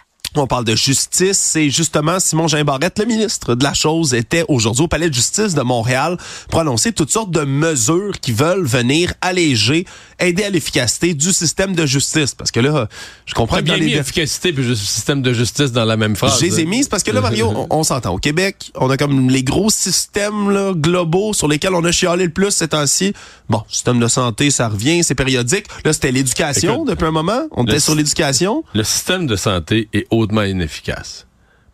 On 0.35 0.47
parle 0.47 0.63
de 0.63 0.75
justice. 0.75 1.37
C'est 1.37 1.69
justement 1.69 2.19
Simon 2.19 2.47
Jean 2.47 2.63
Barrette, 2.63 2.97
le 2.99 3.05
ministre 3.05 3.53
de 3.53 3.63
la 3.65 3.73
chose, 3.73 4.13
était 4.13 4.45
aujourd'hui 4.47 4.85
au 4.85 4.87
Palais 4.87 5.09
de 5.09 5.13
justice 5.13 5.55
de 5.55 5.61
Montréal 5.61 6.17
pour 6.49 6.61
annoncer 6.61 6.93
toutes 6.93 7.11
sortes 7.11 7.31
de 7.31 7.41
mesures 7.41 8.13
qui 8.21 8.31
veulent 8.31 8.65
venir 8.65 9.13
alléger, 9.19 9.85
aider 10.19 10.45
à 10.45 10.49
l'efficacité 10.49 11.13
du 11.13 11.33
système 11.33 11.75
de 11.75 11.85
justice. 11.85 12.33
Parce 12.33 12.49
que 12.49 12.61
là, 12.61 12.87
je 13.25 13.33
comprends 13.33 13.57
T'as 13.57 13.61
que 13.63 13.67
dans 13.67 13.73
bien 13.73 13.83
mis 13.83 13.91
les... 13.91 13.97
efficacité 13.97 14.53
puis 14.53 14.63
juste 14.63 14.83
système 14.83 15.21
de 15.21 15.33
justice 15.33 15.73
dans 15.73 15.83
la 15.83 15.97
même 15.97 16.15
phrase. 16.15 16.39
Je 16.39 16.45
les 16.45 16.61
ai 16.61 16.63
hein. 16.63 16.69
mises 16.69 16.87
parce 16.87 17.03
que 17.03 17.11
là, 17.11 17.19
Mario, 17.19 17.51
on, 17.53 17.67
on 17.69 17.83
s'entend. 17.83 18.13
Au 18.13 18.17
Québec, 18.17 18.71
on 18.75 18.89
a 18.89 18.95
comme 18.95 19.29
les 19.29 19.43
gros 19.43 19.69
systèmes 19.69 20.49
là, 20.49 20.71
globaux 20.73 21.33
sur 21.33 21.49
lesquels 21.49 21.73
on 21.73 21.83
a 21.83 21.91
chialé 21.91 22.25
le 22.25 22.31
plus 22.31 22.51
ces 22.51 22.69
temps-ci. 22.69 23.11
Bon, 23.49 23.63
système 23.67 23.99
de 23.99 24.07
santé, 24.07 24.49
ça 24.49 24.69
revient, 24.69 25.03
c'est 25.03 25.15
périodique. 25.15 25.65
Là, 25.83 25.91
c'était 25.91 26.13
l'éducation 26.13 26.85
depuis 26.85 27.05
un 27.05 27.11
moment. 27.11 27.41
On 27.51 27.63
le 27.63 27.71
était 27.71 27.81
sur 27.81 27.95
l'éducation. 27.95 28.63
Le 28.73 28.85
système 28.85 29.27
de 29.27 29.35
santé 29.35 29.89
est 29.91 30.07
hautement 30.21 30.43
inefficace. 30.43 31.27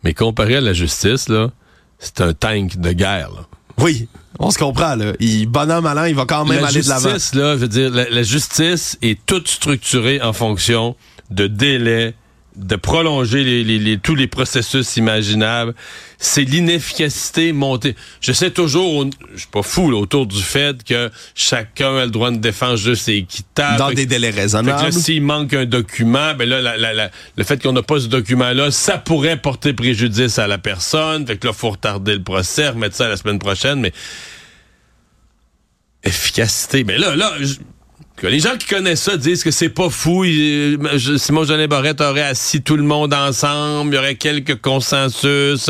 Mais 0.04 0.14
comparé 0.14 0.56
à 0.56 0.60
la 0.60 0.72
justice, 0.72 1.28
là, 1.28 1.50
c'est 1.98 2.20
un 2.20 2.32
tank 2.32 2.76
de 2.76 2.92
guerre. 2.92 3.30
là. 3.30 3.46
Oui, 3.78 4.08
on 4.38 4.50
se 4.50 4.58
comprend. 4.58 4.94
Là. 4.96 5.12
Il, 5.20 5.46
bon 5.46 5.70
an, 5.70 5.80
mal 5.82 5.98
an, 5.98 6.04
il 6.04 6.14
va 6.14 6.24
quand 6.24 6.44
même 6.44 6.60
la 6.60 6.68
aller 6.68 6.82
de 6.82 6.88
l'avant. 6.88 7.10
justice, 7.10 7.34
là, 7.34 7.54
je 7.54 7.60
veux 7.60 7.68
dire, 7.68 7.90
la, 7.90 8.08
la 8.10 8.22
justice 8.22 8.98
est 9.02 9.24
toute 9.26 9.48
structurée 9.48 10.20
en 10.20 10.32
fonction 10.32 10.96
de 11.30 11.46
délais, 11.46 12.14
de 12.58 12.74
prolonger 12.76 13.44
les, 13.44 13.62
les- 13.62 13.78
les- 13.78 13.98
tous 13.98 14.14
les 14.16 14.26
processus 14.26 14.96
imaginables. 14.96 15.74
C'est 16.18 16.42
l'inefficacité 16.42 17.52
montée. 17.52 17.94
Je 18.20 18.32
sais 18.32 18.50
toujours, 18.50 19.06
je 19.32 19.38
suis 19.38 19.46
pas 19.48 19.62
fou 19.62 19.90
là, 19.90 19.98
autour 19.98 20.26
du 20.26 20.42
fait 20.42 20.82
que 20.82 21.10
chacun 21.36 21.96
a 21.96 22.04
le 22.04 22.10
droit 22.10 22.32
de 22.32 22.38
défense 22.38 22.80
juste 22.80 23.08
et 23.08 23.18
équitable. 23.18 23.78
Dans 23.78 23.88
Fait 23.90 23.94
des 23.94 24.06
délais 24.06 24.28
fait 24.32 24.36
que 24.36 24.40
raisonnables. 24.42 24.82
là, 24.82 24.90
s'il 24.92 25.22
manque 25.22 25.54
un 25.54 25.64
document, 25.66 26.34
ben 26.34 26.48
là, 26.48 26.60
la- 26.60 26.76
la- 26.76 26.92
la- 26.92 27.10
le 27.36 27.44
fait 27.44 27.62
qu'on 27.62 27.72
n'a 27.72 27.82
pas 27.82 28.00
ce 28.00 28.06
document-là, 28.08 28.72
ça 28.72 28.98
pourrait 28.98 29.36
porter 29.36 29.72
préjudice 29.72 30.38
à 30.40 30.48
la 30.48 30.58
personne. 30.58 31.26
Fait 31.26 31.36
que 31.38 31.46
là, 31.46 31.52
faut 31.52 31.70
retarder 31.70 32.14
le 32.14 32.22
procès, 32.22 32.68
remettre 32.70 32.96
ça 32.96 33.08
la 33.08 33.16
semaine 33.16 33.38
prochaine, 33.38 33.78
mais 33.80 33.92
efficacité. 36.02 36.84
Mais 36.84 36.98
là, 36.98 37.14
là, 37.16 37.32
que 37.38 37.44
les 38.26 38.40
gens 38.40 38.56
qui 38.58 38.66
connaissent 38.66 39.02
ça 39.02 39.16
disent 39.16 39.44
que 39.44 39.50
c'est 39.50 39.68
pas 39.68 39.88
fou. 39.90 40.24
Il- 40.24 40.78
je- 40.96 41.16
Simon 41.16 41.44
Jeanet 41.44 41.68
Barrette 41.68 42.00
aurait 42.00 42.22
assis 42.22 42.62
tout 42.62 42.76
le 42.76 42.82
monde 42.82 43.14
ensemble, 43.14 43.92
il 43.92 43.96
y 43.96 43.98
aurait 43.98 44.16
quelques 44.16 44.60
consensus. 44.60 45.68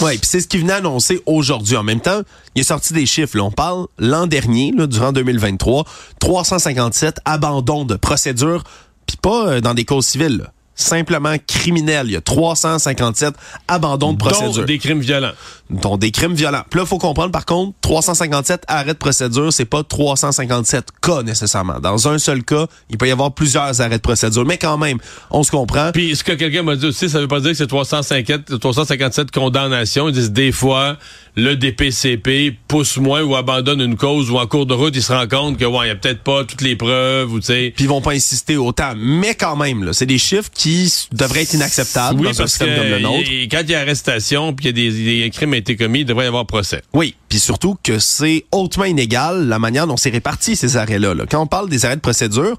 Oui, 0.00 0.18
puis 0.18 0.20
c'est 0.22 0.40
ce 0.40 0.48
qui 0.48 0.58
venait 0.58 0.74
annoncer 0.74 1.20
aujourd'hui. 1.26 1.76
En 1.76 1.82
même 1.82 2.00
temps, 2.00 2.22
il 2.54 2.60
est 2.60 2.64
sorti 2.64 2.92
des 2.92 3.06
chiffres. 3.06 3.36
Là. 3.36 3.44
On 3.44 3.50
parle 3.50 3.86
l'an 3.98 4.26
dernier, 4.26 4.72
là, 4.76 4.86
durant 4.86 5.12
2023, 5.12 5.84
357 6.20 7.18
abandons 7.24 7.84
de 7.84 7.96
procédures, 7.96 8.64
puis 9.06 9.16
pas 9.20 9.48
euh, 9.48 9.60
dans 9.60 9.74
des 9.74 9.84
causes 9.84 10.06
civiles. 10.06 10.38
là. 10.38 10.52
Simplement 10.76 11.34
criminelles. 11.46 12.06
Il 12.06 12.12
y 12.12 12.16
a 12.16 12.20
357 12.20 13.34
abandons 13.66 14.12
de 14.12 14.18
dont 14.18 14.28
procédures. 14.28 14.66
des 14.66 14.78
crimes 14.78 15.00
violents. 15.00 15.32
dont 15.70 15.96
des 15.96 16.10
crimes 16.10 16.34
violents. 16.34 16.62
Puis 16.70 16.78
là, 16.78 16.84
il 16.84 16.88
faut 16.88 16.98
comprendre, 16.98 17.32
par 17.32 17.44
contre, 17.44 17.72
357 17.80 18.64
arrêts 18.68 18.92
de 18.92 18.98
procédure, 18.98 19.52
c'est 19.52 19.64
pas 19.64 19.82
357 19.82 20.88
cas 21.02 21.22
nécessairement. 21.22 21.80
Dans 21.80 22.08
un 22.08 22.18
seul 22.18 22.44
cas, 22.44 22.66
il 22.90 22.98
peut 22.98 23.08
y 23.08 23.10
avoir 23.10 23.32
plusieurs 23.32 23.80
arrêts 23.80 23.96
de 23.96 24.02
procédure. 24.02 24.44
Mais 24.44 24.58
quand 24.58 24.78
même, 24.78 24.98
on 25.30 25.42
se 25.42 25.50
comprend. 25.50 25.90
Puis 25.92 26.14
ce 26.14 26.22
que 26.22 26.32
quelqu'un 26.32 26.62
m'a 26.62 26.76
dit 26.76 26.86
aussi, 26.86 27.08
ça 27.08 27.18
veut 27.18 27.26
pas 27.28 27.40
dire 27.40 27.50
que 27.50 27.56
c'est 27.56 27.66
357, 27.66 28.60
357 28.60 29.30
condamnations. 29.30 30.08
Ils 30.08 30.14
disent 30.14 30.30
des 30.30 30.52
fois, 30.52 30.98
le 31.38 31.54
DPCP 31.54 32.56
pousse 32.66 32.96
moins 32.96 33.22
ou 33.22 33.36
abandonne 33.36 33.80
une 33.82 33.96
cause 33.96 34.30
ou 34.30 34.38
en 34.38 34.46
cours 34.46 34.64
de 34.64 34.72
route, 34.72 34.96
il 34.96 35.02
se 35.02 35.12
rend 35.12 35.28
compte 35.28 35.58
que 35.58 35.66
ouais, 35.66 35.86
il 35.86 35.88
y 35.88 35.90
a 35.90 35.94
peut-être 35.94 36.22
pas 36.22 36.44
toutes 36.44 36.62
les 36.62 36.76
preuves 36.76 37.30
ou 37.30 37.40
tu 37.40 37.46
sais. 37.46 37.72
puis 37.76 37.84
ils 37.84 37.88
vont 37.88 38.00
pas 38.00 38.12
insister 38.12 38.56
autant. 38.56 38.94
Mais 38.96 39.34
quand 39.34 39.54
même, 39.54 39.84
là, 39.84 39.92
c'est 39.92 40.06
des 40.06 40.16
chiffres 40.16 40.50
qui 40.52 40.90
devraient 41.12 41.42
être 41.42 41.52
inacceptables 41.52 42.20
Oui, 42.20 42.24
dans 42.28 42.30
un 42.30 42.44
parce 42.44 42.56
que 42.56 42.64
système 42.64 42.76
comme 42.76 42.88
le 42.90 42.98
nôtre. 43.00 43.30
y- 43.30 43.48
quand 43.48 43.60
il 43.60 43.70
y 43.70 43.74
a 43.74 43.80
arrestation 43.80 44.54
puis 44.54 44.66
qu'il 44.72 44.78
y 44.82 44.88
a 44.88 44.90
des, 44.92 45.22
des 45.24 45.30
crimes 45.30 45.50
ont 45.50 45.54
été 45.54 45.76
commis, 45.76 46.00
il 46.00 46.04
devrait 46.06 46.24
y 46.24 46.28
avoir 46.28 46.46
procès. 46.46 46.80
Oui, 46.94 47.14
puis 47.28 47.38
surtout 47.38 47.76
que 47.82 47.98
c'est 47.98 48.46
hautement 48.50 48.84
inégal 48.84 49.46
la 49.46 49.58
manière 49.58 49.86
dont 49.86 49.98
c'est 49.98 50.10
réparti 50.10 50.56
ces 50.56 50.78
arrêts-là. 50.78 51.12
là. 51.14 51.24
Quand 51.30 51.42
on 51.42 51.46
parle 51.46 51.68
des 51.68 51.84
arrêts 51.84 51.96
de 51.96 52.00
procédure, 52.00 52.56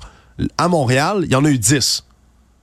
à 0.59 0.67
Montréal, 0.67 1.21
il 1.25 1.31
y 1.31 1.35
en 1.35 1.43
a 1.45 1.49
eu 1.49 1.57
10 1.57 2.03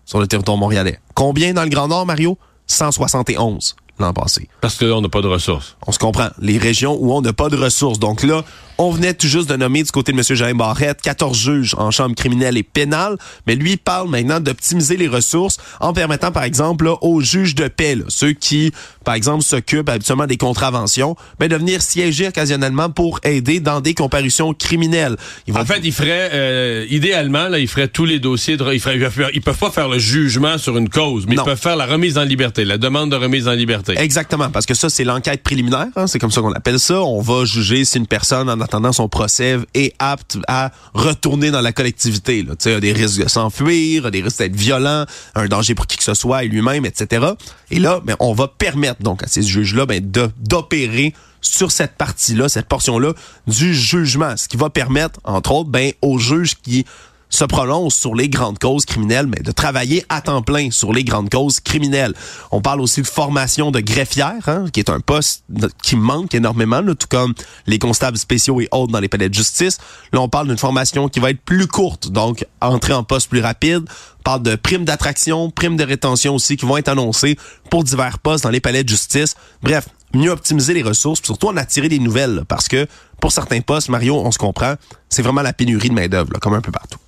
sur 0.04 0.21
le 0.21 0.28
territoire 0.28 0.56
montréalais. 0.56 1.00
Combien 1.14 1.54
dans 1.54 1.64
le 1.64 1.71
Grand 1.71 1.88
Nord, 1.88 2.06
Mario? 2.06 2.38
171 2.68 3.75
l'an 3.99 4.13
passé. 4.13 4.49
Parce 4.61 4.77
que 4.77 4.85
là, 4.85 4.97
on 4.97 5.01
n'a 5.01 5.09
pas 5.09 5.23
de 5.23 5.29
ressources. 5.29 5.77
On 5.87 5.93
se 5.93 5.99
comprend. 5.99 6.29
Les 6.41 6.59
régions 6.59 6.97
où 7.01 7.13
on 7.13 7.21
n'a 7.21 7.33
pas 7.33 7.49
de 7.49 7.57
ressources. 7.57 7.99
Donc 7.99 8.23
là, 8.23 8.45
On 8.76 8.90
venait 8.90 9.14
tout 9.14 9.28
juste 9.28 9.49
de 9.49 9.54
nommer 9.54 9.85
du 9.85 9.90
côté 9.93 10.11
de 10.11 10.19
M. 10.19 10.25
Jean 10.37 10.52
Barrette 10.57 11.00
14 11.00 11.38
juges 11.38 11.75
en 11.78 11.93
chambre 11.93 12.16
criminelle 12.16 12.57
et 12.57 12.64
pénale, 12.64 13.16
mais 13.47 13.54
lui 13.54 13.76
parle 13.76 14.09
maintenant 14.09 14.40
d'optimiser 14.40 14.97
les 14.97 15.07
ressources 15.07 15.59
en 15.78 15.93
permettant, 15.93 16.33
par 16.33 16.43
exemple, 16.43 16.87
là, 16.87 16.97
aux 17.00 17.21
juges 17.21 17.54
de 17.54 17.69
paix, 17.69 17.95
là, 17.95 18.04
ceux 18.09 18.33
qui, 18.33 18.73
par 19.04 19.14
exemple, 19.14 19.45
s'occupent 19.45 19.88
habituellement 19.88 20.26
des 20.26 20.37
contraventions, 20.37 21.14
ben, 21.38 21.49
de 21.49 21.54
venir 21.54 21.83
siéger 21.83 22.26
occasionnellement 22.26 22.90
pour 22.90 23.21
aider 23.23 23.61
dans 23.61 23.81
des 23.81 23.95
comparutions 23.95 24.52
criminelles. 24.54 25.16
Ils 25.47 25.54
vont 25.54 25.61
En 25.61 25.64
fait, 25.64 25.81
il 25.85 25.93
ferait, 25.93 26.31
euh, 26.33 26.85
idéalement, 26.90 27.49
là, 27.49 27.61
il 27.61 27.69
ferait 27.69 27.87
tous 27.87 28.04
les 28.07 28.19
dossiers. 28.19 28.57
De, 28.57 28.64
il 28.73 28.81
ferait, 28.81 28.99
ils 29.35 29.40
peuvent 29.40 29.57
pas 29.57 29.71
faire 29.71 29.88
le 29.88 30.00
jugement 30.00 30.59
sur 30.59 30.76
une 30.76 30.88
cause, 30.88 31.26
mais 31.28 31.37
Non. 31.37 31.43
ils 31.45 31.47
peuvent 31.47 31.61
faire 31.61 31.76
la 31.76 31.87
remise 31.87 32.19
en 32.19 32.25
liberté, 32.25 32.64
la 32.64 32.78
demande 32.78 33.12
de 33.12 33.16
remise 33.16 33.47
en 33.47 33.52
liberté. 33.52 33.95
Exactement, 33.97 34.50
parce 34.50 34.66
que 34.66 34.75
ça, 34.75 34.90
c'est 34.90 35.04
l'enquête 35.04 35.45
préliminaire, 35.45 35.87
hein, 35.95 36.09
c'est 36.09 36.19
comme 36.19 36.33
ça 36.33 36.40
qu'on 36.40 36.52
appelle 36.52 36.81
ça. 36.81 37.00
On 37.02 37.21
va 37.21 37.45
juger 37.45 37.85
si 37.85 37.99
une 37.99 38.09
personne, 38.09 38.50
en 38.50 38.63
attendant 38.64 38.92
son 38.92 39.09
procès, 39.09 39.59
est 39.75 39.94
apte 39.99 40.38
à 40.49 40.73
retourner 40.94 41.50
dans 41.50 41.61
la 41.61 41.73
collectivité. 41.73 42.42
Là. 42.42 42.54
Sais, 42.59 42.75
a 42.75 42.80
des 42.80 42.92
risques 42.92 43.23
de 43.23 43.28
s'enfuir, 43.28 44.11
des 44.11 44.23
risques 44.23 44.38
d'être 44.38 44.56
violent, 44.56 45.04
un 45.35 45.47
danger 45.47 45.75
pour 45.75 45.87
qui 45.87 45.97
que 45.97 46.04
ce 46.04 46.14
soit 46.14 46.44
et 46.44 46.49
lui-même, 46.49 46.85
etc. 46.85 47.26
Et 47.71 47.78
là, 47.78 48.00
ben, 48.04 48.16
on 48.21 48.33
va 48.33 48.49
permettre 48.49 49.02
donc 49.02 49.23
à 49.23 49.26
ces 49.26 49.42
juges-là 49.42 49.87
ben, 49.87 50.00
d'opérer 50.38 51.14
sur 51.40 51.71
cette 51.71 51.97
partie-là, 51.97 52.49
cette 52.49 52.66
portion-là 52.66 53.12
du 53.47 53.75
jugement, 53.75 54.37
ce 54.37 54.49
qui 54.49 54.56
va 54.56 54.71
permettre, 54.71 55.21
entre 55.25 55.52
autres, 55.52 55.71
ben, 55.71 55.92
aux 56.02 56.18
juges 56.18 56.54
qui 56.56 56.87
se 57.28 57.45
prononcent 57.45 57.97
sur 57.97 58.14
les 58.14 58.28
grandes 58.28 58.59
causes 58.59 58.85
criminelles, 58.85 59.26
mais 59.26 59.43
de 59.43 59.50
travailler 59.50 60.04
à 60.09 60.21
temps 60.21 60.43
plein 60.43 60.71
sur 60.71 60.93
les 60.93 61.04
grandes 61.04 61.31
causes 61.31 61.61
criminelles. 61.61 62.14
On 62.52 62.61
parle 62.61 62.81
aussi 62.81 63.02
de 63.02 63.07
formation 63.07 63.71
de 63.71 63.81
greffière, 63.81 64.49
hein, 64.49 64.66
qui 64.73 64.81
est 64.81 64.90
un 64.90 65.00
poste 65.00 65.45
qui 65.83 65.97
manque 65.97 66.35
énormément, 66.35 66.81
là, 66.81 66.95
tout 66.95 67.09
comme 67.09 67.35
les 67.66 67.78
constables 67.78 68.19
spéciaux 68.19 68.61
et 68.61 68.69
autres 68.71 68.93
dans 68.93 69.00
les 69.00 69.09
palais 69.09 69.28
de 69.28 69.35
justice. 69.35 69.78
Là, 70.12 70.21
on 70.21 70.28
parle 70.28 70.49
d'une 70.49 70.59
formation 70.59 71.09
qui 71.09 71.21
va 71.21 71.31
être 71.31 71.43
plus 71.43 71.66
courte, 71.66 72.11
donc 72.11 72.47
entrer 72.61 72.93
en 72.93 73.02
poste 73.04 73.28
plus 73.28 73.40
rapide. 73.40 73.85
On 74.21 74.23
parle 74.23 74.43
de 74.43 74.54
primes 74.54 74.85
d'attraction, 74.85 75.50
primes 75.50 75.76
de 75.76 75.85
rétention 75.85 76.35
aussi 76.35 76.57
qui 76.57 76.66
vont 76.66 76.76
être 76.76 76.88
annoncées 76.88 77.37
pour 77.71 77.85
divers 77.85 78.19
postes 78.19 78.45
dans 78.45 78.50
les 78.50 78.61
palais 78.61 78.85
de 78.85 78.88
justice. 78.88 79.35
Bref, 79.62 79.88
mieux 80.14 80.31
optimiser 80.31 80.75
les 80.75 80.83
ressources, 80.83 81.21
puis 81.21 81.26
surtout 81.26 81.49
en 81.49 81.57
attirer 81.57 81.88
des 81.88 81.99
nouvelles, 81.99 82.45
parce 82.49 82.69
que 82.69 82.87
pour 83.21 83.33
certains 83.33 83.61
postes, 83.61 83.88
Mario, 83.88 84.16
on 84.16 84.31
se 84.31 84.38
comprend, 84.38 84.75
c'est 85.09 85.23
vraiment 85.23 85.43
la 85.43 85.52
pénurie 85.52 85.88
de 85.88 85.95
main-d'œuvre, 85.95 86.31
comme 86.40 86.54
un 86.54 86.61
peu 86.61 86.73
partout. 86.73 86.99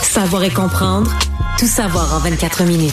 Savoir 0.00 0.42
et 0.44 0.50
comprendre, 0.50 1.12
tout 1.58 1.66
savoir 1.66 2.14
en 2.14 2.18
24 2.18 2.64
minutes. 2.64 2.92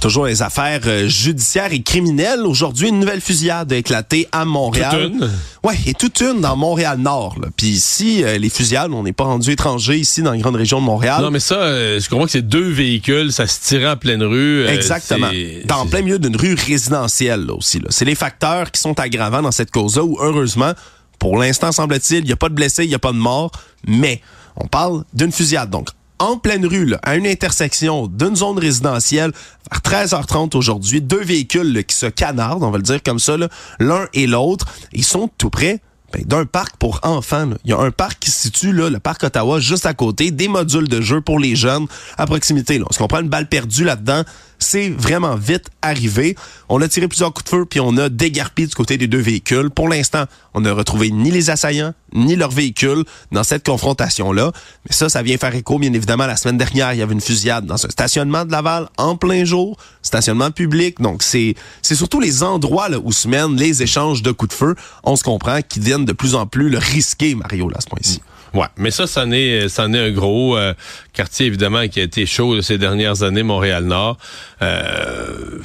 Toujours 0.00 0.26
les 0.26 0.42
affaires 0.42 0.80
euh, 0.86 1.08
judiciaires 1.08 1.72
et 1.72 1.82
criminelles. 1.82 2.40
Aujourd'hui, 2.46 2.88
une 2.88 3.00
nouvelle 3.00 3.20
fusillade 3.20 3.72
a 3.72 3.76
éclaté 3.76 4.28
à 4.30 4.44
Montréal. 4.44 4.90
Toute 5.10 5.12
une? 5.22 5.30
Ouais, 5.64 5.74
et 5.86 5.94
toute 5.94 6.20
une 6.20 6.40
dans 6.40 6.56
Montréal-Nord. 6.56 7.36
là. 7.42 7.48
Puis 7.56 7.66
ici, 7.66 8.22
euh, 8.22 8.38
les 8.38 8.48
fusillades, 8.48 8.92
on 8.92 9.02
n'est 9.02 9.12
pas 9.12 9.24
rendu 9.24 9.50
étranger 9.50 9.98
ici 9.98 10.22
dans 10.22 10.30
la 10.30 10.38
grande 10.38 10.54
région 10.54 10.80
de 10.80 10.84
Montréal. 10.86 11.20
Non, 11.22 11.32
mais 11.32 11.40
ça, 11.40 11.56
euh, 11.56 11.98
je 12.00 12.08
comprends 12.08 12.26
que 12.26 12.30
c'est 12.30 12.46
deux 12.48 12.70
véhicules, 12.70 13.32
ça 13.32 13.48
se 13.48 13.60
tirait 13.60 13.88
en 13.90 13.96
pleine 13.96 14.22
rue. 14.22 14.62
euh, 14.66 14.68
Exactement. 14.72 15.30
Dans 15.64 15.84
plein 15.86 16.02
milieu 16.02 16.20
d'une 16.20 16.36
rue 16.36 16.54
résidentielle 16.54 17.44
là, 17.46 17.54
aussi. 17.54 17.80
là. 17.80 17.86
C'est 17.90 18.04
les 18.04 18.14
facteurs 18.14 18.70
qui 18.70 18.80
sont 18.80 18.98
aggravants 19.00 19.42
dans 19.42 19.52
cette 19.52 19.72
cause-là 19.72 20.04
où, 20.04 20.16
heureusement, 20.20 20.72
pour 21.18 21.38
l'instant, 21.38 21.72
semble-t-il, 21.72 22.20
il 22.20 22.24
n'y 22.26 22.32
a 22.32 22.36
pas 22.36 22.48
de 22.48 22.54
blessés, 22.54 22.84
il 22.84 22.88
n'y 22.88 22.94
a 22.94 23.00
pas 23.00 23.12
de 23.12 23.18
morts, 23.18 23.50
mais 23.84 24.22
on 24.56 24.68
parle 24.68 25.02
d'une 25.12 25.32
fusillade. 25.32 25.70
Donc, 25.70 25.88
en 26.18 26.36
pleine 26.36 26.66
rue, 26.66 26.94
à 27.02 27.16
une 27.16 27.26
intersection 27.26 28.06
d'une 28.06 28.36
zone 28.36 28.58
résidentielle, 28.58 29.32
vers 29.70 30.04
13h30 30.04 30.56
aujourd'hui, 30.56 31.00
deux 31.00 31.22
véhicules 31.22 31.84
qui 31.84 31.96
se 31.96 32.06
canardent, 32.06 32.62
on 32.62 32.70
va 32.70 32.78
le 32.78 32.82
dire 32.82 33.02
comme 33.02 33.18
ça, 33.18 33.36
l'un 33.78 34.06
et 34.14 34.26
l'autre, 34.26 34.66
ils 34.92 35.04
sont 35.04 35.30
tout 35.38 35.50
près 35.50 35.80
ben, 36.12 36.22
d'un 36.24 36.46
parc 36.46 36.76
pour 36.76 37.00
enfants. 37.02 37.50
Il 37.64 37.70
y 37.70 37.74
a 37.74 37.78
un 37.78 37.90
parc 37.90 38.18
qui 38.20 38.30
se 38.30 38.40
situe, 38.42 38.72
là, 38.72 38.88
le 38.88 38.98
parc 38.98 39.24
Ottawa, 39.24 39.60
juste 39.60 39.84
à 39.84 39.92
côté, 39.92 40.30
des 40.30 40.48
modules 40.48 40.88
de 40.88 41.02
jeu 41.02 41.20
pour 41.20 41.38
les 41.38 41.54
jeunes 41.54 41.86
à 42.16 42.26
proximité. 42.26 42.78
Là. 42.78 42.86
Est-ce 42.90 42.98
qu'on 42.98 43.08
prend 43.08 43.20
une 43.20 43.28
balle 43.28 43.48
perdue 43.48 43.84
là-dedans? 43.84 44.22
C'est 44.58 44.88
vraiment 44.88 45.36
vite 45.36 45.66
arrivé. 45.82 46.34
On 46.70 46.80
a 46.80 46.88
tiré 46.88 47.08
plusieurs 47.08 47.32
coups 47.34 47.44
de 47.44 47.56
feu, 47.56 47.64
puis 47.66 47.80
on 47.80 47.96
a 47.98 48.08
dégarpi 48.08 48.66
du 48.66 48.74
côté 48.74 48.96
des 48.96 49.06
deux 49.06 49.20
véhicules. 49.20 49.70
Pour 49.70 49.88
l'instant, 49.88 50.24
on 50.54 50.62
n'a 50.62 50.72
retrouvé 50.72 51.10
ni 51.10 51.30
les 51.30 51.50
assaillants, 51.50 51.92
ni 52.12 52.36
leur 52.36 52.50
véhicule 52.50 53.04
dans 53.32 53.44
cette 53.44 53.64
confrontation-là. 53.64 54.52
Mais 54.86 54.94
ça, 54.94 55.08
ça 55.08 55.22
vient 55.22 55.36
faire 55.36 55.54
écho, 55.54 55.78
bien 55.78 55.92
évidemment, 55.92 56.26
la 56.26 56.36
semaine 56.36 56.58
dernière, 56.58 56.92
il 56.92 56.98
y 56.98 57.02
avait 57.02 57.12
une 57.12 57.20
fusillade 57.20 57.66
dans 57.66 57.74
un 57.74 57.88
stationnement 57.88 58.44
de 58.44 58.52
Laval 58.52 58.88
en 58.96 59.16
plein 59.16 59.44
jour, 59.44 59.76
stationnement 60.02 60.50
public. 60.50 61.00
Donc, 61.00 61.22
c'est 61.22 61.54
c'est 61.82 61.94
surtout 61.94 62.20
les 62.20 62.42
endroits 62.42 62.88
là, 62.88 62.98
où 63.02 63.12
se 63.12 63.28
mènent 63.28 63.56
les 63.56 63.82
échanges 63.82 64.22
de 64.22 64.32
coups 64.32 64.50
de 64.50 64.56
feu, 64.56 64.74
on 65.04 65.16
se 65.16 65.24
comprend, 65.24 65.60
qui 65.62 65.80
deviennent 65.80 66.04
de 66.04 66.12
plus 66.12 66.34
en 66.34 66.46
plus 66.46 66.68
le 66.68 66.78
risqué, 66.78 67.34
Mario, 67.34 67.68
là, 67.68 67.76
à 67.78 67.80
ce 67.80 67.86
point-ci. 67.86 68.20
Ouais, 68.54 68.66
mais 68.76 68.90
ça, 68.90 69.06
ça 69.06 69.24
en 69.24 69.32
est, 69.32 69.68
ça 69.68 69.84
en 69.84 69.92
est 69.92 70.00
un 70.00 70.10
gros 70.10 70.56
euh, 70.56 70.72
quartier, 71.12 71.46
évidemment, 71.46 71.86
qui 71.88 72.00
a 72.00 72.02
été 72.02 72.24
chaud 72.24 72.62
ces 72.62 72.78
dernières 72.78 73.22
années, 73.22 73.42
Montréal-Nord. 73.42 74.16
Euh, 74.62 75.58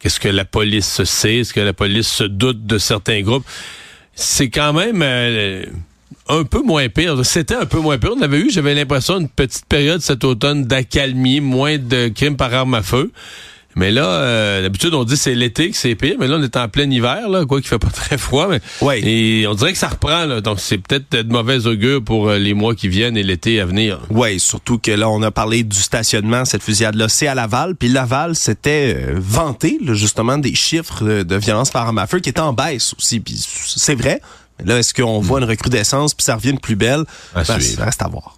Qu'est-ce 0.00 0.18
que 0.18 0.28
la 0.28 0.46
police 0.46 1.04
sait? 1.04 1.36
Est-ce 1.38 1.52
que 1.52 1.60
la 1.60 1.74
police 1.74 2.08
se 2.08 2.24
doute 2.24 2.64
de 2.64 2.78
certains 2.78 3.20
groupes? 3.20 3.44
C'est 4.14 4.50
quand 4.50 4.72
même 4.72 5.02
euh, 5.02 5.64
un 6.28 6.44
peu 6.44 6.62
moins 6.62 6.88
pire. 6.88 7.24
C'était 7.24 7.54
un 7.54 7.66
peu 7.66 7.78
moins 7.78 7.98
pire. 7.98 8.12
On 8.16 8.22
avait 8.22 8.38
eu, 8.40 8.50
j'avais 8.50 8.74
l'impression, 8.74 9.18
une 9.18 9.28
petite 9.28 9.66
période 9.66 10.00
cet 10.00 10.24
automne 10.24 10.64
d'accalmie, 10.64 11.40
moins 11.40 11.78
de 11.78 12.08
crimes 12.08 12.36
par 12.36 12.52
arme 12.54 12.74
à 12.74 12.82
feu. 12.82 13.10
Mais 13.80 13.90
là, 13.90 14.04
euh, 14.04 14.60
d'habitude, 14.60 14.92
on 14.92 15.04
dit 15.04 15.16
c'est 15.16 15.34
l'été 15.34 15.70
que 15.70 15.76
c'est 15.76 15.94
pire, 15.94 16.16
mais 16.20 16.28
là, 16.28 16.36
on 16.38 16.42
est 16.42 16.54
en 16.58 16.68
plein 16.68 16.88
hiver, 16.90 17.30
là, 17.30 17.46
quoi 17.46 17.62
qu'il 17.62 17.68
fait 17.70 17.78
pas 17.78 17.88
très 17.94 18.18
froid. 18.18 18.46
Mais, 18.46 18.60
Ouais. 18.82 19.00
Et 19.02 19.46
on 19.46 19.54
dirait 19.54 19.72
que 19.72 19.78
ça 19.78 19.88
reprend, 19.88 20.26
là. 20.26 20.42
Donc, 20.42 20.60
c'est 20.60 20.76
peut-être 20.76 21.10
de 21.10 21.32
mauvais 21.32 21.66
augure 21.66 22.04
pour 22.04 22.28
euh, 22.28 22.36
les 22.36 22.52
mois 22.52 22.74
qui 22.74 22.88
viennent 22.88 23.16
et 23.16 23.22
l'été 23.22 23.58
à 23.58 23.64
venir. 23.64 24.00
Oui, 24.10 24.38
surtout 24.38 24.76
que 24.76 24.90
là, 24.90 25.08
on 25.08 25.22
a 25.22 25.30
parlé 25.30 25.64
du 25.64 25.78
stationnement, 25.78 26.44
cette 26.44 26.62
fusillade-là, 26.62 27.08
c'est 27.08 27.26
à 27.26 27.34
Laval. 27.34 27.74
Puis 27.74 27.88
Laval, 27.88 28.36
c'était 28.36 28.94
euh, 28.98 29.14
vanté, 29.16 29.78
là, 29.82 29.94
justement, 29.94 30.36
des 30.36 30.54
chiffres 30.54 31.02
de, 31.02 31.22
de 31.22 31.36
violence 31.36 31.70
par 31.70 31.86
arme 31.86 31.96
à 31.96 32.06
feu 32.06 32.20
qui 32.20 32.28
étaient 32.28 32.40
en 32.40 32.52
baisse 32.52 32.92
aussi. 32.98 33.18
Puis 33.20 33.42
c'est 33.66 33.94
vrai. 33.94 34.20
Mais 34.58 34.66
là, 34.66 34.78
est-ce 34.80 34.92
qu'on 34.92 35.20
voit 35.20 35.38
une 35.38 35.46
recrudescence 35.46 36.12
puis 36.12 36.24
ça 36.24 36.34
revient 36.34 36.52
de 36.52 36.60
plus 36.60 36.76
belle? 36.76 37.04
À 37.34 37.44
Ben, 37.44 37.44
ça 37.44 37.84
reste 37.84 38.02
à 38.02 38.08
voir. 38.08 38.36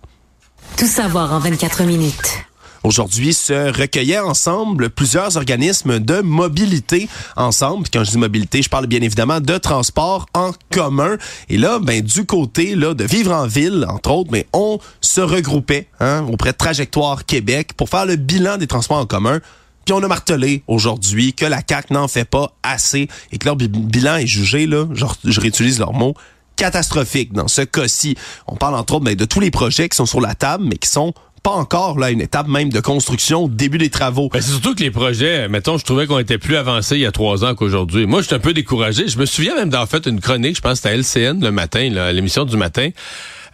Tout 0.76 0.86
savoir 0.86 1.32
en 1.32 1.40
24 1.40 1.82
minutes. 1.82 2.44
Aujourd'hui, 2.84 3.32
se 3.32 3.78
recueillaient 3.78 4.18
ensemble 4.18 4.90
plusieurs 4.90 5.36
organismes 5.36 6.00
de 6.00 6.20
mobilité 6.20 7.08
ensemble. 7.36 7.86
Quand 7.92 8.02
je 8.02 8.10
dis 8.10 8.18
mobilité, 8.18 8.60
je 8.62 8.68
parle 8.68 8.86
bien 8.86 9.00
évidemment 9.02 9.40
de 9.40 9.56
transport 9.58 10.26
en 10.34 10.50
commun. 10.70 11.16
Et 11.48 11.58
là, 11.58 11.78
ben 11.78 12.00
du 12.02 12.26
côté 12.26 12.74
là 12.74 12.94
de 12.94 13.04
vivre 13.04 13.32
en 13.32 13.46
ville, 13.46 13.86
entre 13.88 14.10
autres, 14.10 14.30
mais 14.32 14.46
on 14.52 14.78
se 15.00 15.20
regroupait 15.20 15.88
hein, 16.00 16.26
auprès 16.30 16.52
de 16.52 16.56
Trajectoire 16.56 17.24
Québec 17.24 17.74
pour 17.76 17.88
faire 17.88 18.04
le 18.04 18.16
bilan 18.16 18.56
des 18.58 18.66
transports 18.66 18.98
en 18.98 19.06
commun. 19.06 19.40
Puis 19.84 19.92
on 19.94 20.02
a 20.02 20.08
martelé 20.08 20.62
aujourd'hui 20.68 21.34
que 21.34 21.44
la 21.44 21.62
CAC 21.62 21.90
n'en 21.90 22.08
fait 22.08 22.24
pas 22.24 22.52
assez 22.62 23.08
et 23.32 23.38
que 23.38 23.46
leur 23.46 23.56
bi- 23.56 23.68
bilan 23.68 24.16
est 24.16 24.26
jugé 24.26 24.66
là, 24.66 24.86
je, 24.92 25.04
je 25.24 25.40
réutilise 25.40 25.78
leurs 25.78 25.92
mots, 25.92 26.14
catastrophique 26.56 27.32
dans 27.32 27.48
ce 27.48 27.62
cas-ci. 27.62 28.16
On 28.46 28.56
parle 28.56 28.74
entre 28.76 28.94
autres 28.94 29.04
ben, 29.04 29.14
de 29.16 29.24
tous 29.24 29.40
les 29.40 29.50
projets 29.50 29.88
qui 29.88 29.96
sont 29.96 30.06
sur 30.06 30.20
la 30.20 30.34
table, 30.34 30.64
mais 30.64 30.76
qui 30.76 30.88
sont 30.88 31.12
pas 31.42 31.50
encore 31.50 31.98
là 31.98 32.10
une 32.10 32.20
étape 32.20 32.46
même 32.46 32.70
de 32.70 32.80
construction, 32.80 33.48
début 33.48 33.78
des 33.78 33.90
travaux. 33.90 34.28
Ben, 34.28 34.40
c'est 34.40 34.52
surtout 34.52 34.74
que 34.74 34.82
les 34.82 34.90
projets, 34.90 35.48
mettons, 35.48 35.76
je 35.76 35.84
trouvais 35.84 36.06
qu'on 36.06 36.18
était 36.18 36.38
plus 36.38 36.56
avancés 36.56 36.96
il 36.96 37.00
y 37.02 37.06
a 37.06 37.12
trois 37.12 37.44
ans 37.44 37.54
qu'aujourd'hui. 37.54 38.06
Moi, 38.06 38.22
j'étais 38.22 38.34
un 38.34 38.40
peu 38.40 38.54
découragé. 38.54 39.08
Je 39.08 39.18
me 39.18 39.26
souviens 39.26 39.54
même 39.56 39.68
d'avoir 39.68 39.88
fait 39.88 40.06
une 40.06 40.20
chronique, 40.20 40.56
je 40.56 40.60
pense 40.60 40.84
à 40.86 40.94
LCN 40.94 41.40
le 41.40 41.50
matin, 41.50 41.90
là, 41.90 42.06
à 42.06 42.12
l'émission 42.12 42.44
du 42.44 42.56
matin, 42.56 42.90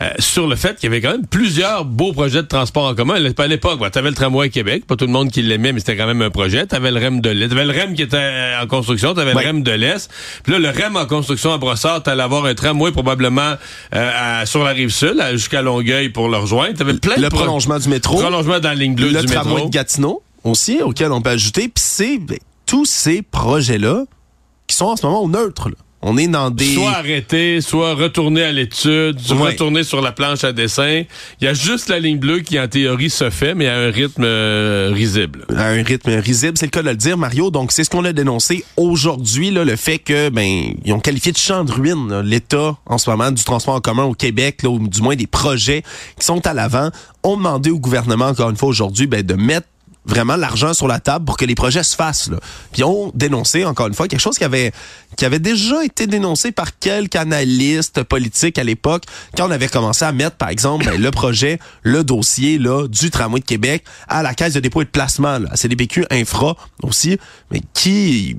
euh, 0.01 0.11
sur 0.21 0.47
le 0.47 0.55
fait 0.55 0.77
qu'il 0.77 0.85
y 0.85 0.93
avait 0.93 1.01
quand 1.01 1.11
même 1.11 1.27
plusieurs 1.27 1.85
beaux 1.85 2.13
projets 2.13 2.43
de 2.43 2.47
transport 2.47 2.85
en 2.85 2.95
commun. 2.95 3.15
À 3.15 3.47
l'époque, 3.49 3.81
tu 3.93 3.99
avais 3.99 4.09
le 4.11 4.15
tramway 4.15 4.47
à 4.47 4.49
Québec, 4.49 4.87
pas 4.87 4.95
tout 4.95 5.07
le 5.07 5.11
monde 5.13 5.31
qui 5.31 5.43
l'aimait, 5.43 5.73
mais 5.73 5.81
c'était 5.81 5.97
quand 5.97 6.07
même 6.07 6.23
un 6.23 6.31
projet. 6.31 6.67
Tu 6.67 6.75
avais 6.77 6.91
le 6.93 6.99
REM 7.01 7.21
de 7.21 7.31
l'Est, 7.31 7.49
t'avais 7.49 7.65
le 7.65 7.73
REM 7.73 7.95
qui 7.95 8.03
était 8.03 8.17
euh, 8.17 8.63
en 8.63 8.67
construction, 8.69 9.13
tu 9.15 9.21
avais 9.21 9.33
le 9.33 9.39
REM 9.49 9.63
de 9.63 9.73
l'Est. 9.73 10.09
Puis 10.45 10.53
là, 10.53 10.59
le 10.61 10.69
REM 10.71 10.97
en 10.97 11.07
construction 11.07 11.53
à 11.53 11.59
Brossard, 11.59 12.03
tu 12.05 12.11
allais 12.11 12.23
avoir 12.23 12.45
un 12.45 12.55
tramway 12.55 12.93
probablement 12.93 13.55
euh, 13.95 14.41
à- 14.43 14.47
sur 14.47 14.63
la 14.63 14.71
rive 14.71 14.91
sud, 14.91 15.21
jusqu'à 15.33 15.63
Longueuil 15.63 16.11
pour 16.11 16.29
le 16.29 16.37
rejoindre. 16.37 16.75
T'avais 16.79 16.95
plein 16.95 17.17
de 17.17 17.23
le 17.23 17.29
pro- 17.29 17.39
prolongement 17.41 17.79
du 17.79 17.89
métro, 17.89 18.19
prolongement 18.21 18.61
dans 18.61 18.69
la 18.69 18.75
ligne 18.77 18.95
bleue 18.95 19.11
le 19.11 19.21
du 19.21 19.27
tramway 19.27 19.55
métro. 19.55 19.69
de 19.69 19.73
Gatineau 19.73 20.23
aussi, 20.45 20.81
auquel 20.83 21.11
on 21.11 21.21
peut 21.21 21.31
ajouter. 21.31 21.63
Puis 21.63 21.73
c'est 21.85 22.19
ben, 22.19 22.39
tous 22.67 22.85
ces 22.85 23.23
projets-là 23.23 24.05
qui 24.69 24.77
sont 24.77 24.85
en 24.87 24.97
ce 24.97 25.05
moment 25.07 25.23
au 25.23 25.29
neutre. 25.29 25.71
là. 25.71 25.75
On 26.01 26.17
est 26.17 26.29
dans 26.29 26.51
des... 26.51 26.75
Soit 26.75 26.93
arrêter, 26.93 27.61
soit 27.61 27.95
retourner 27.95 28.43
à 28.45 28.53
l'étude, 28.53 29.19
soit 29.19 29.37
Ouais. 29.37 29.51
retourner 29.51 29.83
sur 29.83 30.01
la 30.01 30.13
planche 30.13 30.45
à 30.45 30.53
dessin. 30.53 31.03
Il 31.41 31.45
y 31.45 31.49
a 31.49 31.55
juste 31.55 31.89
la 31.89 31.99
ligne 31.99 32.19
bleue 32.19 32.39
qui, 32.39 32.59
en 32.61 32.69
théorie, 32.69 33.11
se 33.11 33.31
fait, 33.31 33.53
mais 33.57 33.67
à 33.67 33.77
un 33.79 33.91
rythme 33.91 34.23
euh, 34.25 34.93
risible. 34.95 35.45
à 35.57 35.67
un 35.71 35.83
rythme 35.83 36.11
risible, 36.21 36.57
c'est 36.57 36.67
le 36.67 36.71
cas 36.71 36.83
de 36.83 36.89
le 36.91 36.95
dire, 36.97 37.19
Mario. 37.19 37.51
Donc, 37.51 37.73
c'est 37.73 37.83
ce 37.83 37.91
qu'on 37.91 38.05
a 38.05 38.13
dénoncé 38.13 38.65
aujourd'hui, 38.77 39.51
là, 39.51 39.65
le 39.65 39.75
fait 39.75 39.99
que, 39.99 40.29
ben, 40.29 40.73
ils 40.85 40.93
ont 40.93 41.01
qualifié 41.01 41.33
de 41.33 41.37
champ 41.37 41.65
de 41.65 41.73
ruine, 41.73 42.21
l'État, 42.21 42.77
en 42.87 42.99
ce 42.99 43.11
moment, 43.11 43.33
du 43.33 43.43
transport 43.43 43.75
en 43.75 43.81
commun 43.81 44.05
au 44.05 44.15
Québec, 44.15 44.63
là, 44.63 44.71
ou 44.71 44.87
du 44.87 45.03
moins 45.03 45.17
des 45.17 45.27
projets 45.27 45.83
qui 46.19 46.25
sont 46.25 46.47
à 46.47 46.55
l'avant, 46.55 46.91
ont 47.25 47.37
demandé 47.37 47.71
au 47.71 47.81
gouvernement, 47.81 48.27
encore 48.27 48.51
une 48.51 48.57
fois, 48.57 48.69
aujourd'hui, 48.69 49.09
ben, 49.09 49.23
de 49.23 49.35
mettre 49.35 49.67
vraiment 50.09 50.37
l'argent 50.37 50.75
sur 50.75 50.89
la 50.89 50.99
table 50.99 51.25
pour 51.25 51.37
que 51.37 51.45
les 51.45 51.55
projets 51.55 51.83
se 51.83 51.95
fassent. 51.95 52.31
Puis 52.73 52.83
on 52.83 53.13
dénonçait, 53.15 53.65
encore 53.65 53.87
une 53.87 53.95
fois, 53.95 54.09
quelque 54.09 54.21
chose 54.21 54.39
qui 54.39 54.45
avait, 54.45 54.73
qui 55.17 55.25
avait 55.25 55.39
déjà 55.39 55.85
été 55.85 56.07
dénoncé 56.07 56.51
par 56.51 56.79
quelques 56.79 57.17
analystes 57.17 58.03
politiques 58.03 58.59
à 58.59 58.65
l'époque, 58.65 59.05
quand 59.37 59.47
on 59.47 59.51
avait 59.51 59.69
commencé 59.69 60.05
à 60.05 60.13
mettre, 60.13 60.37
par 60.37 60.49
exemple, 60.49 60.87
ben, 60.87 61.01
le 61.01 61.11
projet, 61.11 61.59
le 61.83 62.03
dossier 62.03 62.59
là, 62.59 62.89
du 62.89 63.11
tramway 63.11 63.41
de 63.41 63.45
Québec 63.45 63.85
à 64.09 64.23
la 64.23 64.35
caisse 64.35 64.55
de 64.55 64.61
dépôt 64.61 64.83
et 64.83 64.87
de 64.87 64.91
placement, 64.91 65.39
à 65.51 65.57
CDPQ 65.57 66.07
Infra 66.11 66.57
aussi, 66.83 67.19
mais 67.51 67.61
qui, 67.75 68.37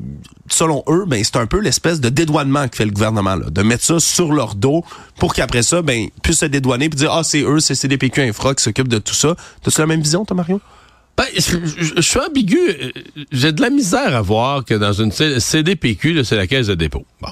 selon 0.50 0.84
eux, 0.88 1.06
ben, 1.08 1.24
c'est 1.24 1.38
un 1.38 1.46
peu 1.46 1.60
l'espèce 1.60 2.00
de 2.00 2.10
dédouanement 2.10 2.68
que 2.68 2.76
fait 2.76 2.86
le 2.86 2.92
gouvernement, 2.92 3.36
là, 3.36 3.50
de 3.50 3.62
mettre 3.62 3.84
ça 3.84 4.00
sur 4.00 4.34
leur 4.34 4.56
dos 4.56 4.84
pour 5.20 5.34
qu'après 5.34 5.62
ça, 5.62 5.82
ben, 5.82 6.08
puissent 6.24 6.40
se 6.40 6.46
dédouaner 6.46 6.86
et 6.86 6.90
dire, 6.90 7.14
ah, 7.14 7.24
c'est 7.24 7.42
eux, 7.42 7.60
c'est 7.60 7.76
CDPQ 7.76 8.22
Infra 8.22 8.56
qui 8.56 8.64
s'occupe 8.64 8.88
de 8.88 8.98
tout 8.98 9.14
ça. 9.14 9.36
T'as-tu 9.62 9.80
la 9.80 9.88
même 9.88 10.02
vision, 10.02 10.26
toi, 10.26 10.36
Mario? 10.36 10.60
Ben, 11.20 11.26
je, 11.36 11.42
je- 11.84 11.94
je 11.98 12.02
suis 12.02 12.20
ambigu. 12.20 12.94
J'ai 13.32 13.52
de 13.52 13.62
la 13.62 13.70
misère 13.70 14.16
à 14.16 14.22
voir 14.22 14.64
que 14.64 14.74
dans 14.74 14.94
une 14.94 15.12
CDPQ, 15.12 16.24
c'est 16.24 16.38
la 16.38 16.48
caisse 16.48 16.68
de 16.68 16.76
dépôt. 16.76 17.06
Bon. 17.22 17.30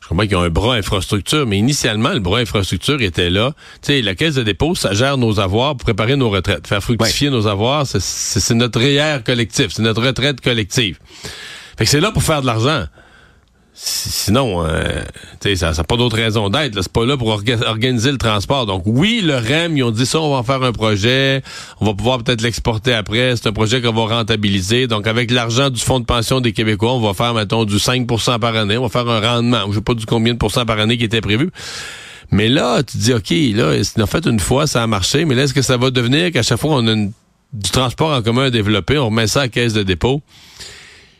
Je 0.00 0.08
comprends 0.08 0.26
qu'ils 0.26 0.36
ont 0.36 0.42
un 0.42 0.48
bras 0.50 0.76
infrastructure, 0.76 1.46
mais 1.46 1.58
initialement, 1.58 2.10
le 2.14 2.20
bras 2.20 2.38
infrastructure 2.38 3.02
était 3.02 3.28
là. 3.28 3.52
Tu 3.82 3.88
sais, 3.92 4.02
la 4.02 4.14
caisse 4.14 4.36
de 4.36 4.42
dépôt, 4.44 4.74
ça 4.76 4.94
gère 4.94 5.18
nos 5.18 5.40
avoirs 5.40 5.72
pour 5.76 5.84
préparer 5.84 6.14
nos 6.16 6.30
retraites. 6.30 6.66
Faire 6.66 6.80
fructifier 6.82 7.28
nos 7.28 7.46
avoirs, 7.48 7.86
c'est- 7.86 8.54
notre 8.54 8.78
REER 8.80 9.18
collectif, 9.24 9.66
c'est 9.70 9.82
notre 9.82 10.02
retraite 10.02 10.40
collective. 10.40 10.98
Fait 11.76 11.84
que 11.84 11.90
c'est 11.90 12.00
là 12.00 12.12
pour 12.12 12.22
faire 12.22 12.40
de 12.40 12.46
l'argent. 12.46 12.84
Si- 13.78 14.08
Sinon, 14.26 14.64
euh, 14.66 15.02
ça 15.54 15.72
n'a 15.72 15.84
pas 15.84 15.96
d'autre 15.96 16.16
raison 16.16 16.48
d'être. 16.48 16.80
C'est 16.82 16.90
pas 16.92 17.04
là 17.04 17.16
pour 17.18 17.28
orga- 17.28 17.62
organiser 17.66 18.10
le 18.10 18.16
transport. 18.16 18.64
Donc 18.64 18.82
oui, 18.86 19.20
le 19.22 19.36
REM, 19.36 19.76
ils 19.76 19.82
ont 19.84 19.90
dit 19.90 20.06
ça, 20.06 20.18
on 20.20 20.30
va 20.30 20.38
en 20.38 20.42
faire 20.42 20.62
un 20.62 20.72
projet, 20.72 21.42
on 21.80 21.84
va 21.86 21.92
pouvoir 21.94 22.22
peut-être 22.22 22.40
l'exporter 22.40 22.94
après. 22.94 23.36
C'est 23.36 23.46
un 23.48 23.52
projet 23.52 23.82
qu'on 23.82 23.92
va 23.92 24.16
rentabiliser. 24.16 24.86
Donc 24.86 25.06
avec 25.06 25.30
l'argent 25.30 25.68
du 25.70 25.80
fonds 25.80 26.00
de 26.00 26.06
pension 26.06 26.40
des 26.40 26.52
Québécois, 26.52 26.94
on 26.94 27.00
va 27.00 27.12
faire, 27.12 27.34
mettons, 27.34 27.64
du 27.66 27.76
5% 27.78 28.38
par 28.38 28.56
année. 28.56 28.78
On 28.78 28.82
va 28.82 28.88
faire 28.88 29.08
un 29.08 29.20
rendement. 29.20 29.66
Je 29.68 29.74
sais 29.74 29.80
pas 29.82 29.94
du 29.94 30.06
combien 30.06 30.32
de 30.32 30.38
pourcents 30.38 30.64
par 30.64 30.78
année 30.80 30.96
qui 30.96 31.04
était 31.04 31.20
prévu. 31.20 31.50
Mais 32.30 32.48
là, 32.48 32.82
tu 32.82 32.96
dis, 32.96 33.12
OK, 33.12 33.30
là, 33.54 33.74
a 34.02 34.06
fait 34.06 34.26
une 34.26 34.40
fois, 34.40 34.66
ça 34.66 34.82
a 34.82 34.86
marché, 34.86 35.24
mais 35.26 35.34
là, 35.34 35.42
est-ce 35.44 35.54
que 35.54 35.62
ça 35.62 35.76
va 35.76 35.90
devenir 35.90 36.32
qu'à 36.32 36.42
chaque 36.42 36.58
fois 36.58 36.76
on 36.76 36.86
a 36.88 36.92
une- 36.92 37.12
du 37.52 37.70
transport 37.70 38.10
en 38.16 38.22
commun 38.22 38.46
à 38.46 38.50
développer, 38.50 38.98
on 38.98 39.06
remet 39.06 39.26
ça 39.28 39.42
à 39.42 39.48
caisse 39.48 39.72
de 39.74 39.82
dépôt? 39.84 40.22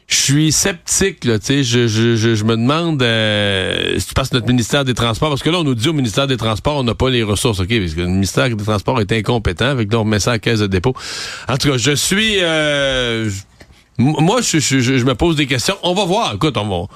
Je 0.08 0.14
suis 0.16 0.52
sceptique, 0.52 1.24
là, 1.24 1.38
tu 1.40 1.46
sais, 1.46 1.64
je, 1.64 1.88
je, 1.88 2.14
je, 2.14 2.34
je 2.36 2.44
me 2.44 2.56
demande 2.56 3.02
euh, 3.02 3.98
si 3.98 4.06
tu 4.06 4.14
passes 4.14 4.32
notre 4.32 4.46
ministère 4.46 4.84
des 4.84 4.94
Transports, 4.94 5.30
parce 5.30 5.42
que 5.42 5.50
là, 5.50 5.58
on 5.58 5.64
nous 5.64 5.74
dit 5.74 5.88
au 5.88 5.92
ministère 5.92 6.26
des 6.28 6.36
Transports, 6.36 6.76
on 6.76 6.84
n'a 6.84 6.94
pas 6.94 7.10
les 7.10 7.24
ressources, 7.24 7.58
OK, 7.58 7.68
parce 7.68 7.94
que 7.94 8.00
le 8.02 8.06
ministère 8.06 8.48
des 8.48 8.64
Transports 8.64 9.00
est 9.00 9.10
incompétent, 9.10 9.66
avec 9.66 9.92
là, 9.92 9.98
on 9.98 10.02
remet 10.04 10.20
ça 10.20 10.32
à 10.32 10.38
caisse 10.38 10.60
de 10.60 10.68
dépôt. 10.68 10.94
En 11.48 11.56
tout 11.56 11.70
cas, 11.70 11.76
je 11.76 11.92
suis... 11.92 12.36
euh, 12.40 13.28
moi, 13.98 14.42
je, 14.42 14.58
je, 14.60 14.78
je, 14.78 14.98
je 14.98 15.04
me 15.04 15.14
pose 15.14 15.36
des 15.36 15.46
questions. 15.46 15.74
On 15.82 15.94
va 15.94 16.04
voir, 16.04 16.34
écoute, 16.34 16.56
on 16.56 16.66
va... 16.68 16.86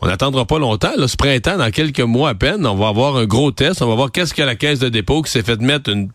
On 0.00 0.06
n'attendra 0.06 0.44
pas 0.44 0.60
longtemps. 0.60 0.92
Là, 0.96 1.08
ce 1.08 1.16
printemps, 1.16 1.56
dans 1.56 1.72
quelques 1.72 1.98
mois 1.98 2.28
à 2.30 2.34
peine, 2.36 2.64
on 2.64 2.76
va 2.76 2.86
avoir 2.86 3.16
un 3.16 3.24
gros 3.24 3.50
test. 3.50 3.82
On 3.82 3.88
va 3.88 3.96
voir 3.96 4.12
qu'est-ce 4.12 4.32
que 4.32 4.42
la 4.42 4.54
caisse 4.54 4.78
de 4.78 4.88
dépôt 4.88 5.22
qui 5.22 5.30
s'est 5.32 5.42
fait 5.42 5.60
mettre 5.60 5.90
une 5.90 6.10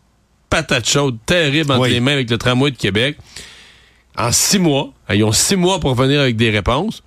patate 0.48 0.88
chaude 0.88 1.18
terrible 1.26 1.70
entre 1.70 1.82
Oui. 1.82 1.90
les 1.90 2.00
mains 2.00 2.12
avec 2.12 2.30
le 2.30 2.38
tramway 2.38 2.70
de 2.70 2.78
Québec. 2.78 3.18
En 4.16 4.32
six 4.32 4.58
mois, 4.58 4.93
ils 5.12 5.24
ont 5.24 5.32
six 5.32 5.56
mois 5.56 5.80
pour 5.80 5.94
venir 5.94 6.20
avec 6.20 6.36
des 6.36 6.50
réponses. 6.50 7.02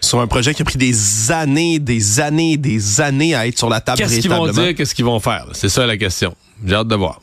Sur 0.00 0.20
un 0.20 0.26
projet 0.26 0.54
qui 0.54 0.62
a 0.62 0.64
pris 0.64 0.78
des 0.78 1.30
années, 1.30 1.78
des 1.78 2.20
années, 2.20 2.56
des 2.56 3.00
années 3.00 3.34
à 3.34 3.46
être 3.46 3.58
sur 3.58 3.68
la 3.68 3.80
table 3.80 3.98
Qu'est-ce 3.98 4.20
qu'ils 4.20 4.30
vont 4.30 4.48
dire, 4.48 4.74
qu'est-ce 4.74 4.94
qu'ils 4.94 5.04
vont 5.04 5.20
faire? 5.20 5.46
C'est 5.52 5.68
ça 5.68 5.86
la 5.86 5.96
question. 5.96 6.34
J'ai 6.64 6.74
hâte 6.74 6.88
de 6.88 6.94
voir. 6.94 7.20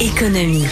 Économie. 0.00 0.64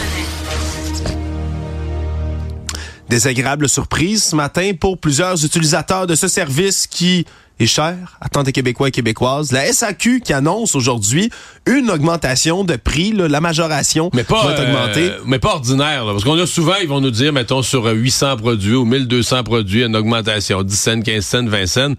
Désagréable 3.08 3.68
surprise 3.68 4.22
ce 4.22 4.36
matin 4.36 4.70
pour 4.78 4.96
plusieurs 4.96 5.44
utilisateurs 5.44 6.06
de 6.06 6.14
ce 6.14 6.28
service 6.28 6.86
qui 6.86 7.26
est 7.60 7.66
cher 7.66 8.18
à 8.20 8.28
tant 8.28 8.42
de 8.42 8.50
Québécois 8.50 8.88
et 8.88 8.90
Québécoises. 8.90 9.52
La 9.52 9.70
SAQ 9.72 10.20
qui 10.20 10.32
annonce 10.32 10.74
aujourd'hui 10.74 11.30
une 11.66 11.90
augmentation 11.90 12.64
de 12.64 12.76
prix, 12.76 13.12
là, 13.12 13.28
la 13.28 13.40
majoration 13.40 14.10
Mais 14.14 14.24
pas, 14.24 14.44
va 14.44 14.52
être 14.52 14.62
augmentée. 14.62 15.10
euh, 15.10 15.18
mais 15.26 15.38
pas 15.38 15.54
ordinaire. 15.54 16.04
là, 16.04 16.12
parce 16.12 16.24
qu'on 16.24 16.38
a 16.38 16.46
souvent, 16.46 16.74
ils 16.80 16.88
vont 16.88 17.00
nous 17.00 17.10
dire, 17.10 17.32
mettons, 17.32 17.62
sur 17.62 17.86
euh, 17.86 17.92
800 17.92 18.36
produits 18.38 18.74
ou 18.74 18.84
1200 18.84 19.44
produits, 19.44 19.84
une 19.84 19.96
augmentation, 19.96 20.62
10 20.62 20.76
cents, 20.76 21.00
15 21.02 21.24
cents, 21.24 21.46
20 21.46 21.66
cents. 21.66 21.94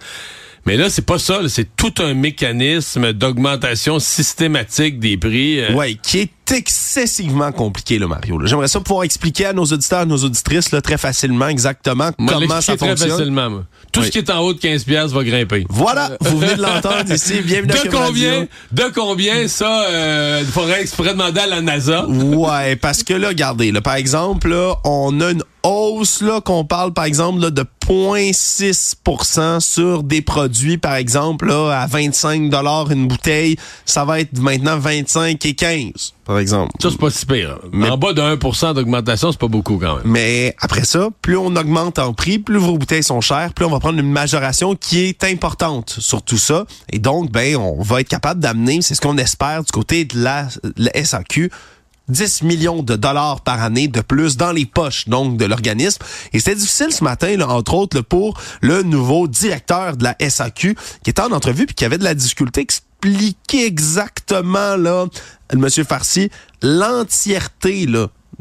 Mais 0.65 0.77
là, 0.77 0.89
c'est 0.89 1.01
pas 1.05 1.17
ça. 1.19 1.39
C'est 1.47 1.75
tout 1.75 1.93
un 1.99 2.13
mécanisme 2.13 3.13
d'augmentation 3.13 3.99
systématique 3.99 4.99
des 4.99 5.17
prix. 5.17 5.59
euh, 5.59 5.73
Ouais, 5.73 5.95
qui 6.01 6.19
est 6.19 6.29
excessivement 6.51 7.51
compliqué, 7.51 7.97
là, 7.97 8.07
Mario. 8.07 8.39
J'aimerais 8.45 8.67
ça 8.67 8.79
pouvoir 8.79 9.03
expliquer 9.03 9.45
à 9.47 9.53
nos 9.53 9.63
auditeurs, 9.65 9.99
à 10.01 10.05
nos 10.05 10.17
auditrices, 10.17 10.71
là, 10.71 10.81
très 10.81 10.97
facilement, 10.97 11.47
exactement 11.47 12.11
moi, 12.17 12.33
comment 12.33 12.47
ça 12.61 12.73
l'expliquer 12.73 12.77
très 12.77 12.87
fonctionne. 12.89 13.09
facilement. 13.11 13.49
moi. 13.49 13.63
Tout 13.91 14.01
Oui. 14.01 14.05
ce 14.07 14.11
qui 14.11 14.17
est 14.19 14.29
en 14.29 14.39
haut 14.39 14.53
de 14.53 14.59
15 14.59 14.83
piastres 14.83 15.15
va 15.15 15.23
grimper. 15.23 15.65
Voilà, 15.69 16.11
vous 16.21 16.37
venez 16.37 16.55
de 16.55 16.61
l'entendre 16.61 17.09
ici. 17.13 17.41
Bienvenue 17.41 17.71
De 17.73 17.89
combien? 17.89 18.31
Radio. 18.33 18.47
De 18.71 18.83
combien 18.93 19.47
ça? 19.47 19.83
euh, 19.89 20.39
Il 20.41 20.47
faudrait, 20.51 20.85
faudrait 20.85 21.13
demander 21.13 21.39
à 21.41 21.47
la 21.47 21.61
NASA? 21.61 22.05
Ouais, 22.07 22.75
parce 22.75 23.03
que 23.03 23.13
là, 23.13 23.29
regardez, 23.29 23.71
là, 23.71 23.81
par 23.81 23.95
exemple, 23.95 24.49
là, 24.49 24.75
on 24.83 25.19
a 25.21 25.31
une 25.31 25.43
hausse 25.63 26.21
là 26.21 26.39
qu'on 26.41 26.65
parle, 26.65 26.93
par 26.93 27.05
exemple, 27.05 27.41
là, 27.41 27.49
de 27.49 27.63
0,6% 27.91 29.59
sur 29.59 30.03
des 30.03 30.21
produits, 30.21 30.77
par 30.77 30.95
exemple, 30.95 31.47
là, 31.47 31.81
à 31.81 31.87
25 31.87 32.51
une 32.91 33.07
bouteille. 33.07 33.57
Ça 33.85 34.05
va 34.05 34.21
être 34.21 34.37
maintenant 34.39 34.77
25 34.79 35.45
et 35.45 35.53
15, 35.53 36.13
par 36.25 36.39
exemple. 36.39 36.71
Ça, 36.81 36.89
c'est 36.89 36.99
pas 36.99 37.09
si 37.09 37.25
pire. 37.25 37.59
Mais- 37.73 37.89
En 37.89 37.97
bas 37.97 38.13
de 38.13 38.21
1% 38.21 38.73
d'augmentation, 38.73 39.31
c'est 39.31 39.39
pas 39.39 39.47
beaucoup 39.49 39.77
quand 39.77 39.95
même. 39.97 40.03
Mais 40.05 40.55
après 40.61 40.85
ça, 40.85 41.09
plus 41.21 41.35
on 41.37 41.53
augmente 41.55 41.99
en 41.99 42.13
prix, 42.13 42.39
plus 42.39 42.57
vos 42.59 42.77
bouteilles 42.77 43.03
sont 43.03 43.19
chères, 43.21 43.53
plus 43.53 43.65
on 43.65 43.71
va 43.71 43.79
prendre 43.79 43.99
une 43.99 44.11
majoration 44.11 44.75
qui 44.75 45.01
est 45.01 45.23
importante 45.25 45.95
sur 45.99 46.21
tout 46.21 46.37
ça. 46.37 46.65
Et 46.93 46.99
donc, 46.99 47.29
ben, 47.29 47.57
on 47.57 47.81
va 47.81 47.99
être 48.01 48.09
capable 48.09 48.39
d'amener, 48.39 48.81
c'est 48.81 48.95
ce 48.95 49.01
qu'on 49.01 49.17
espère 49.17 49.63
du 49.63 49.71
côté 49.71 50.05
de 50.05 50.17
la, 50.23 50.47
la 50.77 50.91
SAQ, 51.03 51.51
10 52.11 52.43
millions 52.43 52.83
de 52.83 52.95
dollars 52.95 53.41
par 53.41 53.61
année 53.61 53.87
de 53.87 54.01
plus 54.01 54.37
dans 54.37 54.51
les 54.51 54.65
poches 54.65 55.07
donc 55.07 55.37
de 55.37 55.45
l'organisme. 55.45 56.03
Et 56.33 56.39
c'était 56.39 56.55
difficile 56.55 56.91
ce 56.91 57.03
matin, 57.03 57.35
là, 57.37 57.47
entre 57.47 57.73
autres, 57.73 58.01
pour 58.01 58.39
le 58.61 58.83
nouveau 58.83 59.27
directeur 59.27 59.97
de 59.97 60.03
la 60.03 60.15
SAQ 60.19 60.75
qui 61.03 61.09
était 61.09 61.21
en 61.21 61.31
entrevue 61.31 61.65
puis 61.65 61.75
qui 61.75 61.85
avait 61.85 61.97
de 61.97 62.03
la 62.03 62.13
difficulté 62.13 62.61
expliquer 62.61 63.65
exactement 63.65 64.75
là, 64.75 65.07
monsieur 65.55 65.83
Farsi, 65.83 66.29
l'entièreté 66.61 67.87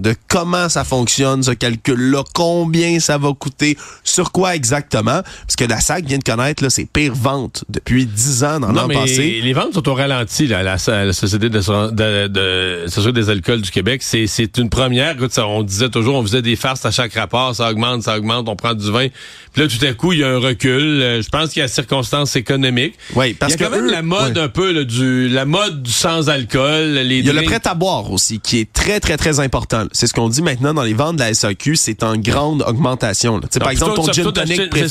de 0.01 0.15
comment 0.29 0.69
ça 0.69 0.83
fonctionne, 0.85 1.43
ce 1.43 1.51
calcul-là, 1.53 2.23
combien 2.35 2.99
ça 3.01 3.19
va 3.19 3.33
coûter, 3.39 3.77
sur 4.03 4.33
quoi 4.33 4.57
exactement. 4.57 5.23
Parce 5.23 5.57
que 5.57 5.65
la 5.65 5.81
SAC 5.81 6.07
vient 6.07 6.19
de 6.19 6.25
connaître 6.25 6.63
là, 6.63 6.71
ses 6.71 6.87
pires 6.87 7.15
ventes 7.15 7.65
depuis 7.69 8.07
10 8.07 8.45
ans 8.45 8.61
dans 8.61 8.73
l'an 8.73 8.89
passé. 8.89 9.41
les 9.43 9.53
ventes 9.53 9.75
sont 9.75 9.89
au 9.89 9.95
ralenti, 9.95 10.47
là, 10.47 10.63
la, 10.63 10.79
Société 10.79 11.49
de, 11.51 11.59
de, 11.59 12.27
de- 12.29 12.85
Société 12.89 13.21
des 13.21 13.31
alcools 13.31 13.61
du 13.61 13.71
Québec. 13.71 14.01
C'est, 14.03 14.27
c'est 14.27 14.57
une 14.59 14.71
première. 14.71 15.13
Écoute, 15.17 15.33
ça, 15.33 15.47
on 15.47 15.63
disait 15.63 15.91
toujours, 15.91 16.17
on 16.17 16.23
faisait 16.23 16.43
des 16.43 16.57
farces 16.57 16.85
à 16.87 16.91
chaque 16.91 17.13
rapport, 17.15 17.55
ça 17.55 17.71
augmente, 17.71 18.03
ça 18.03 18.17
augmente, 18.17 18.49
on 18.49 18.57
prend 18.57 18.75
du 18.75 18.91
vin. 18.91 19.09
Puis 19.53 19.63
là, 19.63 19.69
tout 19.69 19.85
à 19.85 19.93
coup, 19.93 20.13
il 20.13 20.21
y 20.21 20.25
a 20.25 20.29
un 20.29 20.39
recul. 20.39 20.81
Euh, 21.03 21.23
je 21.23 21.29
pense 21.29 21.51
qu'il 21.51 21.61
y 21.61 21.65
a 21.65 21.69
circonstances 21.69 22.37
économiques. 22.37 22.95
Oui, 23.15 23.35
parce 23.35 23.53
il 23.55 23.61
y 23.61 23.63
a 23.63 23.67
que 23.67 23.71
quand 23.71 23.77
même 23.77 23.89
eux- 23.89 23.93
la 23.93 24.03
mode 24.03 24.37
ouais. 24.39 24.43
un 24.45 24.49
peu, 24.49 24.73
là, 24.73 24.85
du, 24.85 25.29
la 25.29 25.45
mode 25.45 25.83
du 25.83 25.91
sans-alcool. 25.93 26.95
Les 26.95 27.19
Il 27.19 27.27
y 27.27 27.31
a 27.31 27.33
le 27.33 27.43
prêt 27.43 27.61
à 27.65 27.75
boire 27.75 28.11
aussi, 28.11 28.41
qui 28.41 28.59
est 28.61 28.73
très, 28.73 29.01
très, 29.01 29.17
très 29.17 29.41
important. 29.41 29.87
C'est 29.93 30.07
ce 30.07 30.15
qu'on 30.15 30.29
dit 30.29 30.43
maintenant 30.43 30.73
dans 30.75 30.83
les 30.83 30.95
ventes 30.95 31.17
de 31.17 31.21
la 31.21 31.35
SAQ, 31.35 31.77
c'est 31.77 32.03
en 32.03 32.17
grande 32.17 32.63
augmentation. 32.63 33.41
sais, 33.51 33.59
Par 33.59 33.71
exemple, 33.71 33.95
plutôt- 33.95 34.07
ton 34.07 34.13
gin 34.13 34.23
plutôt 34.25 34.33
tonic 34.33 34.71
préfet. 34.71 34.89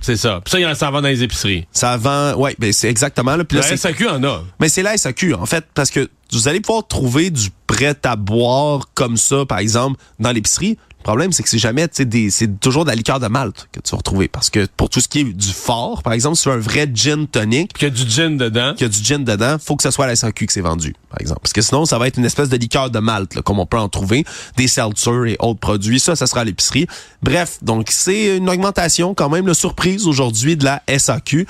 C'est 0.00 0.16
ça. 0.16 0.22
Ça. 0.34 0.40
Puis 0.44 0.50
ça, 0.52 0.58
il 0.58 0.62
y 0.62 0.66
en 0.66 0.70
a 0.70 0.74
ça 0.74 0.88
en 0.88 0.92
vend 0.92 1.02
dans 1.02 1.08
les 1.08 1.22
épiceries. 1.22 1.66
Ça 1.72 1.96
vend, 1.96 2.34
ouais, 2.34 2.54
ben 2.58 2.72
c'est 2.72 2.88
exactement. 2.88 3.36
Là, 3.36 3.44
Puis 3.44 3.58
là, 3.58 3.64
La 3.68 3.76
SAQ 3.76 4.08
en 4.08 4.22
a. 4.24 4.42
Mais 4.60 4.68
c'est 4.68 4.82
la 4.82 4.96
SAQ, 4.96 5.34
en 5.34 5.46
fait, 5.46 5.64
parce 5.74 5.90
que 5.90 6.08
vous 6.32 6.48
allez 6.48 6.60
pouvoir 6.60 6.86
trouver 6.86 7.30
du 7.30 7.48
prêt 7.66 7.96
à 8.04 8.16
boire 8.16 8.88
comme 8.94 9.16
ça, 9.16 9.44
par 9.46 9.58
exemple, 9.58 9.98
dans 10.18 10.32
l'épicerie. 10.32 10.78
Le 11.04 11.08
problème, 11.10 11.32
c'est 11.32 11.42
que 11.42 11.50
c'est 11.50 11.58
jamais, 11.58 11.86
tu 11.86 11.96
sais, 11.96 12.04
des- 12.06 12.30
c'est 12.30 12.58
toujours 12.60 12.84
de 12.86 12.88
la 12.88 12.94
liqueur 12.96 13.20
de 13.20 13.26
malt 13.28 13.68
que 13.70 13.78
tu 13.78 13.90
vas 13.90 13.98
retrouver. 13.98 14.26
Parce 14.26 14.48
que 14.48 14.66
pour 14.74 14.88
tout 14.88 15.00
ce 15.00 15.08
qui 15.08 15.20
est 15.20 15.24
du 15.24 15.48
fort, 15.52 16.02
par 16.02 16.14
exemple, 16.14 16.36
si 16.36 16.44
tu 16.44 16.48
veux 16.48 16.54
un 16.54 16.58
vrai 16.58 16.90
gin 16.94 17.26
tonic, 17.26 17.74
qu'il 17.74 17.88
y 17.88 17.90
a 17.90 17.94
du 17.94 18.08
gin 18.10 18.38
dedans. 18.38 18.72
qu'il 18.72 18.86
y 18.86 18.88
a 18.88 18.88
du 18.88 19.04
gin 19.04 19.22
dedans, 19.22 19.56
faut 19.62 19.76
que 19.76 19.82
ce 19.82 19.90
soit 19.90 20.06
à 20.06 20.08
la 20.08 20.16
SAQ 20.16 20.46
que 20.46 20.52
c'est 20.54 20.62
vendu, 20.62 20.94
par 21.10 21.20
exemple. 21.20 21.40
Parce 21.42 21.52
que 21.52 21.60
sinon, 21.60 21.84
ça 21.84 21.98
va 21.98 22.08
être 22.08 22.16
une 22.16 22.24
espèce 22.24 22.48
de 22.48 22.56
liqueur 22.56 22.88
de 22.88 22.98
malt, 23.00 23.34
là, 23.34 23.42
comme 23.42 23.58
on 23.58 23.66
peut 23.66 23.76
en 23.78 23.90
trouver, 23.90 24.24
des 24.56 24.66
seltzers 24.66 25.26
et 25.26 25.36
autres 25.40 25.60
produits. 25.60 26.00
Ça, 26.00 26.16
ça 26.16 26.26
sera 26.26 26.40
à 26.40 26.44
l'épicerie. 26.44 26.86
Bref, 27.22 27.58
donc 27.60 27.88
c'est 27.90 28.38
une 28.38 28.48
augmentation 28.48 29.12
quand 29.12 29.28
même, 29.28 29.46
la 29.46 29.52
surprise 29.52 30.06
aujourd'hui 30.06 30.56
de 30.56 30.64
la 30.64 30.82
SAQ. 30.88 31.46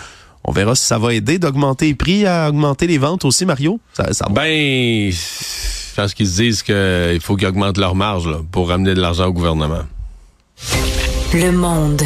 On 0.47 0.53
verra 0.53 0.75
si 0.75 0.85
ça 0.85 0.99
va 0.99 1.15
aider 1.15 1.39
d'augmenter 1.39 1.87
les 1.87 1.95
prix 1.95 2.27
à 2.27 2.49
augmenter 2.49 2.87
les 2.87 2.99
ventes 2.99 3.25
aussi, 3.25 3.47
Mario. 3.47 3.81
Ça, 3.95 4.13
ça 4.13 4.27
va. 4.29 4.35
Ben, 4.43 5.11
je 5.11 5.95
pense 5.97 6.13
qu'ils 6.15 6.29
se 6.29 6.37
disent 6.37 6.63
qu'il 6.63 7.21
faut 7.23 7.37
qu'ils 7.37 7.49
augmentent 7.49 7.79
leur 7.79 7.95
marge 7.95 8.27
là, 8.29 8.39
pour 8.53 8.69
ramener 8.69 8.95
de 8.95 9.01
l'argent 9.01 9.27
au 9.27 9.33
gouvernement. 9.33 9.85
Le 11.33 11.51
monde. 11.51 12.03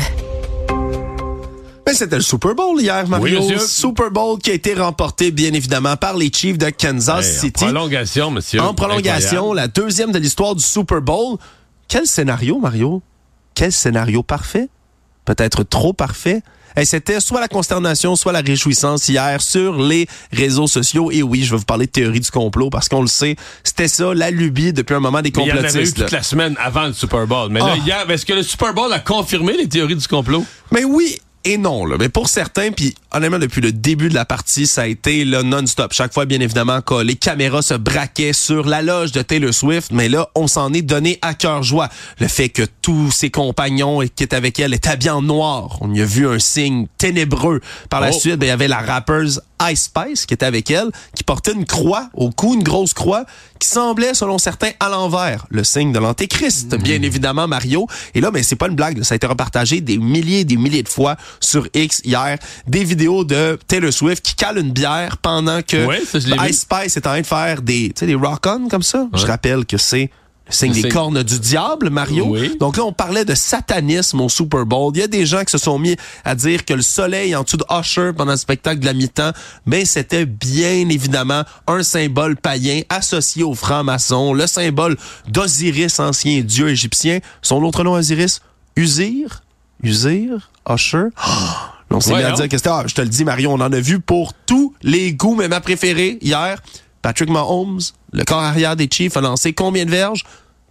Ben, 1.85 1.94
c'était 1.94 2.16
le 2.16 2.22
Super 2.22 2.55
Bowl 2.55 2.81
hier, 2.81 3.09
Mario. 3.09 3.40
Oui. 3.42 3.57
Super 3.59 4.11
Bowl 4.11 4.38
qui 4.38 4.51
a 4.51 4.55
été 4.55 4.74
remporté, 4.74 5.31
bien 5.31 5.53
évidemment, 5.55 5.96
par 5.96 6.16
les 6.16 6.31
Chiefs 6.33 6.59
de 6.59 6.68
Kansas 6.70 7.27
Hey, 7.27 7.37
en 7.38 7.40
City. 7.40 7.64
prolongation, 7.64 8.31
monsieur. 8.31 8.61
En 8.61 8.74
prolongation, 8.74 9.38
Incroyable. 9.51 9.57
la 9.57 9.68
deuxième 9.68 10.12
de 10.12 10.18
l'histoire 10.18 10.55
du 10.55 10.62
Super 10.62 11.01
Bowl. 11.01 11.38
quel 11.88 12.07
scénario, 12.07 12.59
Mario? 12.59 13.03
Quel 13.55 13.72
scénario 13.72 14.22
parfait? 14.22 14.68
Peut-être 15.24 15.62
trop 15.64 15.92
parfait? 15.94 16.42
Et 16.76 16.85
c'était 16.85 17.20
soit 17.20 17.40
la 17.40 17.48
consternation, 17.48 18.14
soit 18.16 18.33
la 18.33 18.40
réjouissance 18.40 19.09
hier 19.09 19.40
sur 19.42 19.78
les 19.83 20.07
réseaux 20.33 20.66
sociaux. 20.66 21.11
Et 21.11 21.22
oui, 21.22 21.42
je 21.44 21.50
vais 21.52 21.57
vous 21.59 21.64
parler 21.64 21.87
de 21.87 21.90
théorie 21.90 22.20
du 22.20 22.31
complot 22.31 22.70
parce 22.70 22.88
qu'on 22.88 23.00
le 23.02 23.09
sait, 23.09 23.37
c'était 23.64 23.88
ça, 23.88 24.14
la 24.14 24.31
lubie 24.31 24.72
depuis 24.72 24.94
un 24.94 25.00
moment 25.00 25.22
des 25.22 25.33
Mais 25.37 25.42
il 25.42 25.48
y 25.48 25.52
en 25.52 25.54
complotistes. 25.57 25.76
avait 25.76 25.88
eu 25.88 25.92
toute 25.92 26.11
la 26.12 26.22
semaine 26.22 26.57
avant 26.59 26.87
le 26.87 26.92
Super 26.92 27.26
Bowl. 27.26 27.48
Mais 27.50 27.61
là, 27.61 27.74
Ah. 27.74 27.76
hier, 27.85 28.11
est-ce 28.11 28.24
que 28.26 28.33
le 28.35 28.42
Super 28.42 28.72
Bowl 28.74 28.92
a 28.92 29.00
confirmé 29.00 29.57
les 29.57 29.68
théories 29.68 29.96
du 29.96 30.07
complot? 30.07 30.44
Mais 30.70 30.85
oui 30.85 31.18
et 31.44 31.57
non, 31.57 31.87
là. 31.87 31.96
Mais 31.98 32.09
pour 32.09 32.29
certains, 32.29 32.72
puis 32.72 32.94
honnêtement, 33.12 33.38
depuis 33.38 33.61
le 33.61 33.72
début 33.72 34.09
de 34.09 34.14
la 34.14 34.24
partie, 34.24 34.66
ça 34.66 34.83
a 34.83 34.87
été 34.87 35.24
là, 35.24 35.42
non-stop. 35.42 35.92
Chaque 35.92 36.12
fois, 36.12 36.27
bien 36.27 36.40
évidemment, 36.40 36.81
que 36.83 37.03
les 37.03 37.14
caméras 37.16 37.62
se 37.62 37.74
braquaient 37.74 38.33
sur 38.33 38.66
la 38.66 38.83
loge 38.83 39.12
de 39.12 39.22
Taylor 39.22 39.55
Swift, 39.55 39.90
mais 39.92 40.09
là, 40.09 40.29
on 40.35 40.46
s'en 40.46 40.72
est 40.72 40.83
donné 40.83 41.18
à 41.22 41.35
cœur 41.35 41.62
joie. 41.62 41.88
Le 42.18 42.29
fait 42.29 42.48
que 42.48 42.62
tous 42.83 43.11
ses 43.12 43.31
compagnons 43.31 44.01
qui 44.14 44.24
étaient 44.24 44.35
avec 44.37 44.59
elle 44.59 44.74
étaient 44.74 44.88
habillés 44.90 45.11
en 45.11 45.22
noir. 45.22 45.79
On 45.81 45.94
y 45.94 46.01
a 46.01 46.05
vu 46.05 46.27
un 46.29 46.38
signe 46.38 46.87
ténébreux. 46.98 47.61
Par 47.88 48.01
la 48.01 48.11
Oh. 48.11 48.18
suite, 48.18 48.37
ben, 48.37 48.46
il 48.46 48.51
y 48.51 48.53
avait 48.53 48.68
la 48.68 48.81
rappeuse 48.81 49.40
Ice 49.71 49.85
Spice 49.85 50.27
qui 50.27 50.35
était 50.35 50.47
avec 50.47 50.71
elle, 50.71 50.90
qui 51.14 51.25
portait 51.25 51.53
une 51.53 51.64
croix 51.66 52.11
au 52.14 52.31
cou, 52.31 52.55
une 52.55 52.62
grosse 52.62 52.94
croix, 52.94 53.25
qui 53.59 53.68
semblait, 53.68 54.14
selon 54.14 54.38
certains, 54.38 54.71
à 54.81 54.88
l'envers. 54.88 55.47
Le 55.51 55.64
signe 55.64 55.92
de 55.92 55.99
l'Antéchrist, 55.99 56.75
bien 56.77 57.03
évidemment, 57.03 57.49
Mario. 57.49 57.87
Et 58.14 58.21
là, 58.21 58.31
mais 58.33 58.42
c'est 58.42 58.57
pas 58.57 58.68
une 58.68 58.77
blague, 58.77 59.03
ça 59.03 59.14
a 59.14 59.16
été 59.16 59.27
repartagé 59.27 59.81
des 59.81 59.99
milliers 59.99 60.40
et 60.40 60.44
des 60.44 60.57
milliers 60.57 60.83
de 60.83 60.88
fois 60.88 61.16
sur 61.40 61.66
X 61.75 62.01
hier. 62.05 62.38
Des 62.66 62.85
vidéos 62.85 63.25
de 63.25 63.59
Taylor 63.66 63.92
Swift 63.92 64.25
qui 64.25 64.35
cale 64.35 64.59
une 64.59 64.73
bière 64.73 65.18
pendant 65.18 65.62
que 65.62 65.87
Ouais, 65.87 66.03
ça, 66.05 66.18
je 66.18 66.29
l'ai 66.29 66.37
vu. 66.38 66.51
Ice 66.51 66.61
Spice 66.61 66.97
est 66.97 67.07
en 67.07 67.11
train 67.11 67.21
de 67.21 67.27
faire 67.27 67.62
des, 67.62 67.88
tu 67.88 68.01
sais, 68.01 68.07
des 68.07 68.14
rock-on 68.14 68.68
comme 68.68 68.83
ça. 68.83 69.07
Je 69.14 69.27
rappelle 69.27 69.64
que 69.66 69.77
c'est 69.77 70.11
le 70.48 70.54
signe 70.54 70.72
des 70.72 70.88
cornes 70.88 71.22
du 71.22 71.38
diable, 71.38 71.90
Mario. 71.90 72.26
Oui. 72.28 72.56
Donc 72.58 72.76
là, 72.76 72.84
on 72.84 72.92
parlait 72.92 73.24
de 73.24 73.34
satanisme 73.34 74.20
au 74.20 74.28
Super 74.28 74.64
Bowl. 74.64 74.92
Il 74.94 75.00
y 75.00 75.02
a 75.02 75.06
des 75.06 75.26
gens 75.26 75.44
qui 75.44 75.52
se 75.52 75.58
sont 75.58 75.78
mis 75.78 75.96
à 76.24 76.34
dire 76.34 76.64
que 76.64 76.74
le 76.74 76.82
soleil 76.82 77.37
en 77.37 77.42
dessous 77.42 77.58
de 77.58 77.64
Usher 77.70 78.12
pendant 78.16 78.32
le 78.32 78.38
spectacle 78.38 78.80
de 78.80 78.87
la 78.87 78.94
mi-temps, 78.94 79.32
mais 79.66 79.84
c'était 79.84 80.26
bien 80.26 80.88
évidemment 80.88 81.42
un 81.66 81.82
symbole 81.82 82.37
païen 82.37 82.82
associé 82.88 83.42
aux 83.42 83.54
francs-maçons, 83.54 84.32
le 84.32 84.46
symbole 84.46 84.96
d'Osiris, 85.28 86.00
ancien 86.00 86.40
dieu 86.40 86.68
égyptien. 86.68 87.18
Son 87.42 87.62
autre 87.62 87.84
nom, 87.84 87.92
Osiris? 87.92 88.40
Usir? 88.76 89.42
Usir? 89.82 90.50
Usher? 90.68 91.08
Là, 91.90 91.96
on 91.96 92.00
s'est 92.00 92.14
mis 92.14 92.22
à 92.22 92.32
dire 92.32 92.48
que 92.48 92.56
c'était, 92.58 92.68
ah, 92.68 92.84
je 92.87 92.94
te 92.94 93.00
le 93.00 93.08
dis, 93.08 93.24
Mario, 93.24 93.50
on 93.50 93.61
en 93.61 93.72
a 93.72 93.80
vu 93.80 93.98
pour 93.98 94.34
tous 94.34 94.74
les 94.82 95.14
goûts, 95.14 95.34
mais 95.34 95.48
ma 95.48 95.61
préférée, 95.61 96.18
hier, 96.20 96.61
Patrick 97.02 97.30
Mahomes, 97.30 97.80
le 98.12 98.24
corps 98.24 98.42
arrière 98.42 98.76
des 98.76 98.88
Chiefs, 98.92 99.16
a 99.16 99.20
lancé 99.20 99.52
combien 99.52 99.84
de 99.84 99.90
verges? 99.90 100.24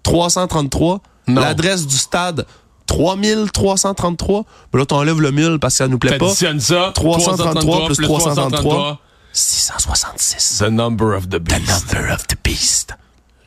333. 0.04 1.02
Non. 1.28 1.42
L'adresse 1.42 1.86
du 1.88 1.98
stade, 1.98 2.46
3333. 2.86 4.46
Mais 4.74 4.80
là, 4.80 4.86
t'enlèves 4.86 5.22
le 5.22 5.32
1000 5.32 5.58
parce 5.60 5.74
que 5.74 5.78
ça 5.80 5.88
nous 5.88 6.00
plaît 6.00 6.18
pas. 6.18 6.30
Ça. 6.34 6.92
333 6.94 7.86
plus 7.88 7.98
333. 7.98 9.00
666. 9.34 10.60
The 10.60 10.70
number 10.70 11.16
of 11.16 11.28
the 11.30 11.34
The 11.38 11.40
beast. 11.40 11.94
number 11.94 12.12
of 12.14 12.28
the 12.28 12.36
beast. 12.44 12.94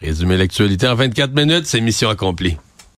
Résumer 0.01 0.37
l'actualité 0.37 0.87
en 0.89 0.95
24 0.95 1.33
minutes, 1.35 1.67
c'est 1.67 1.81
mission 1.81 2.09
accomplie. 2.09 2.57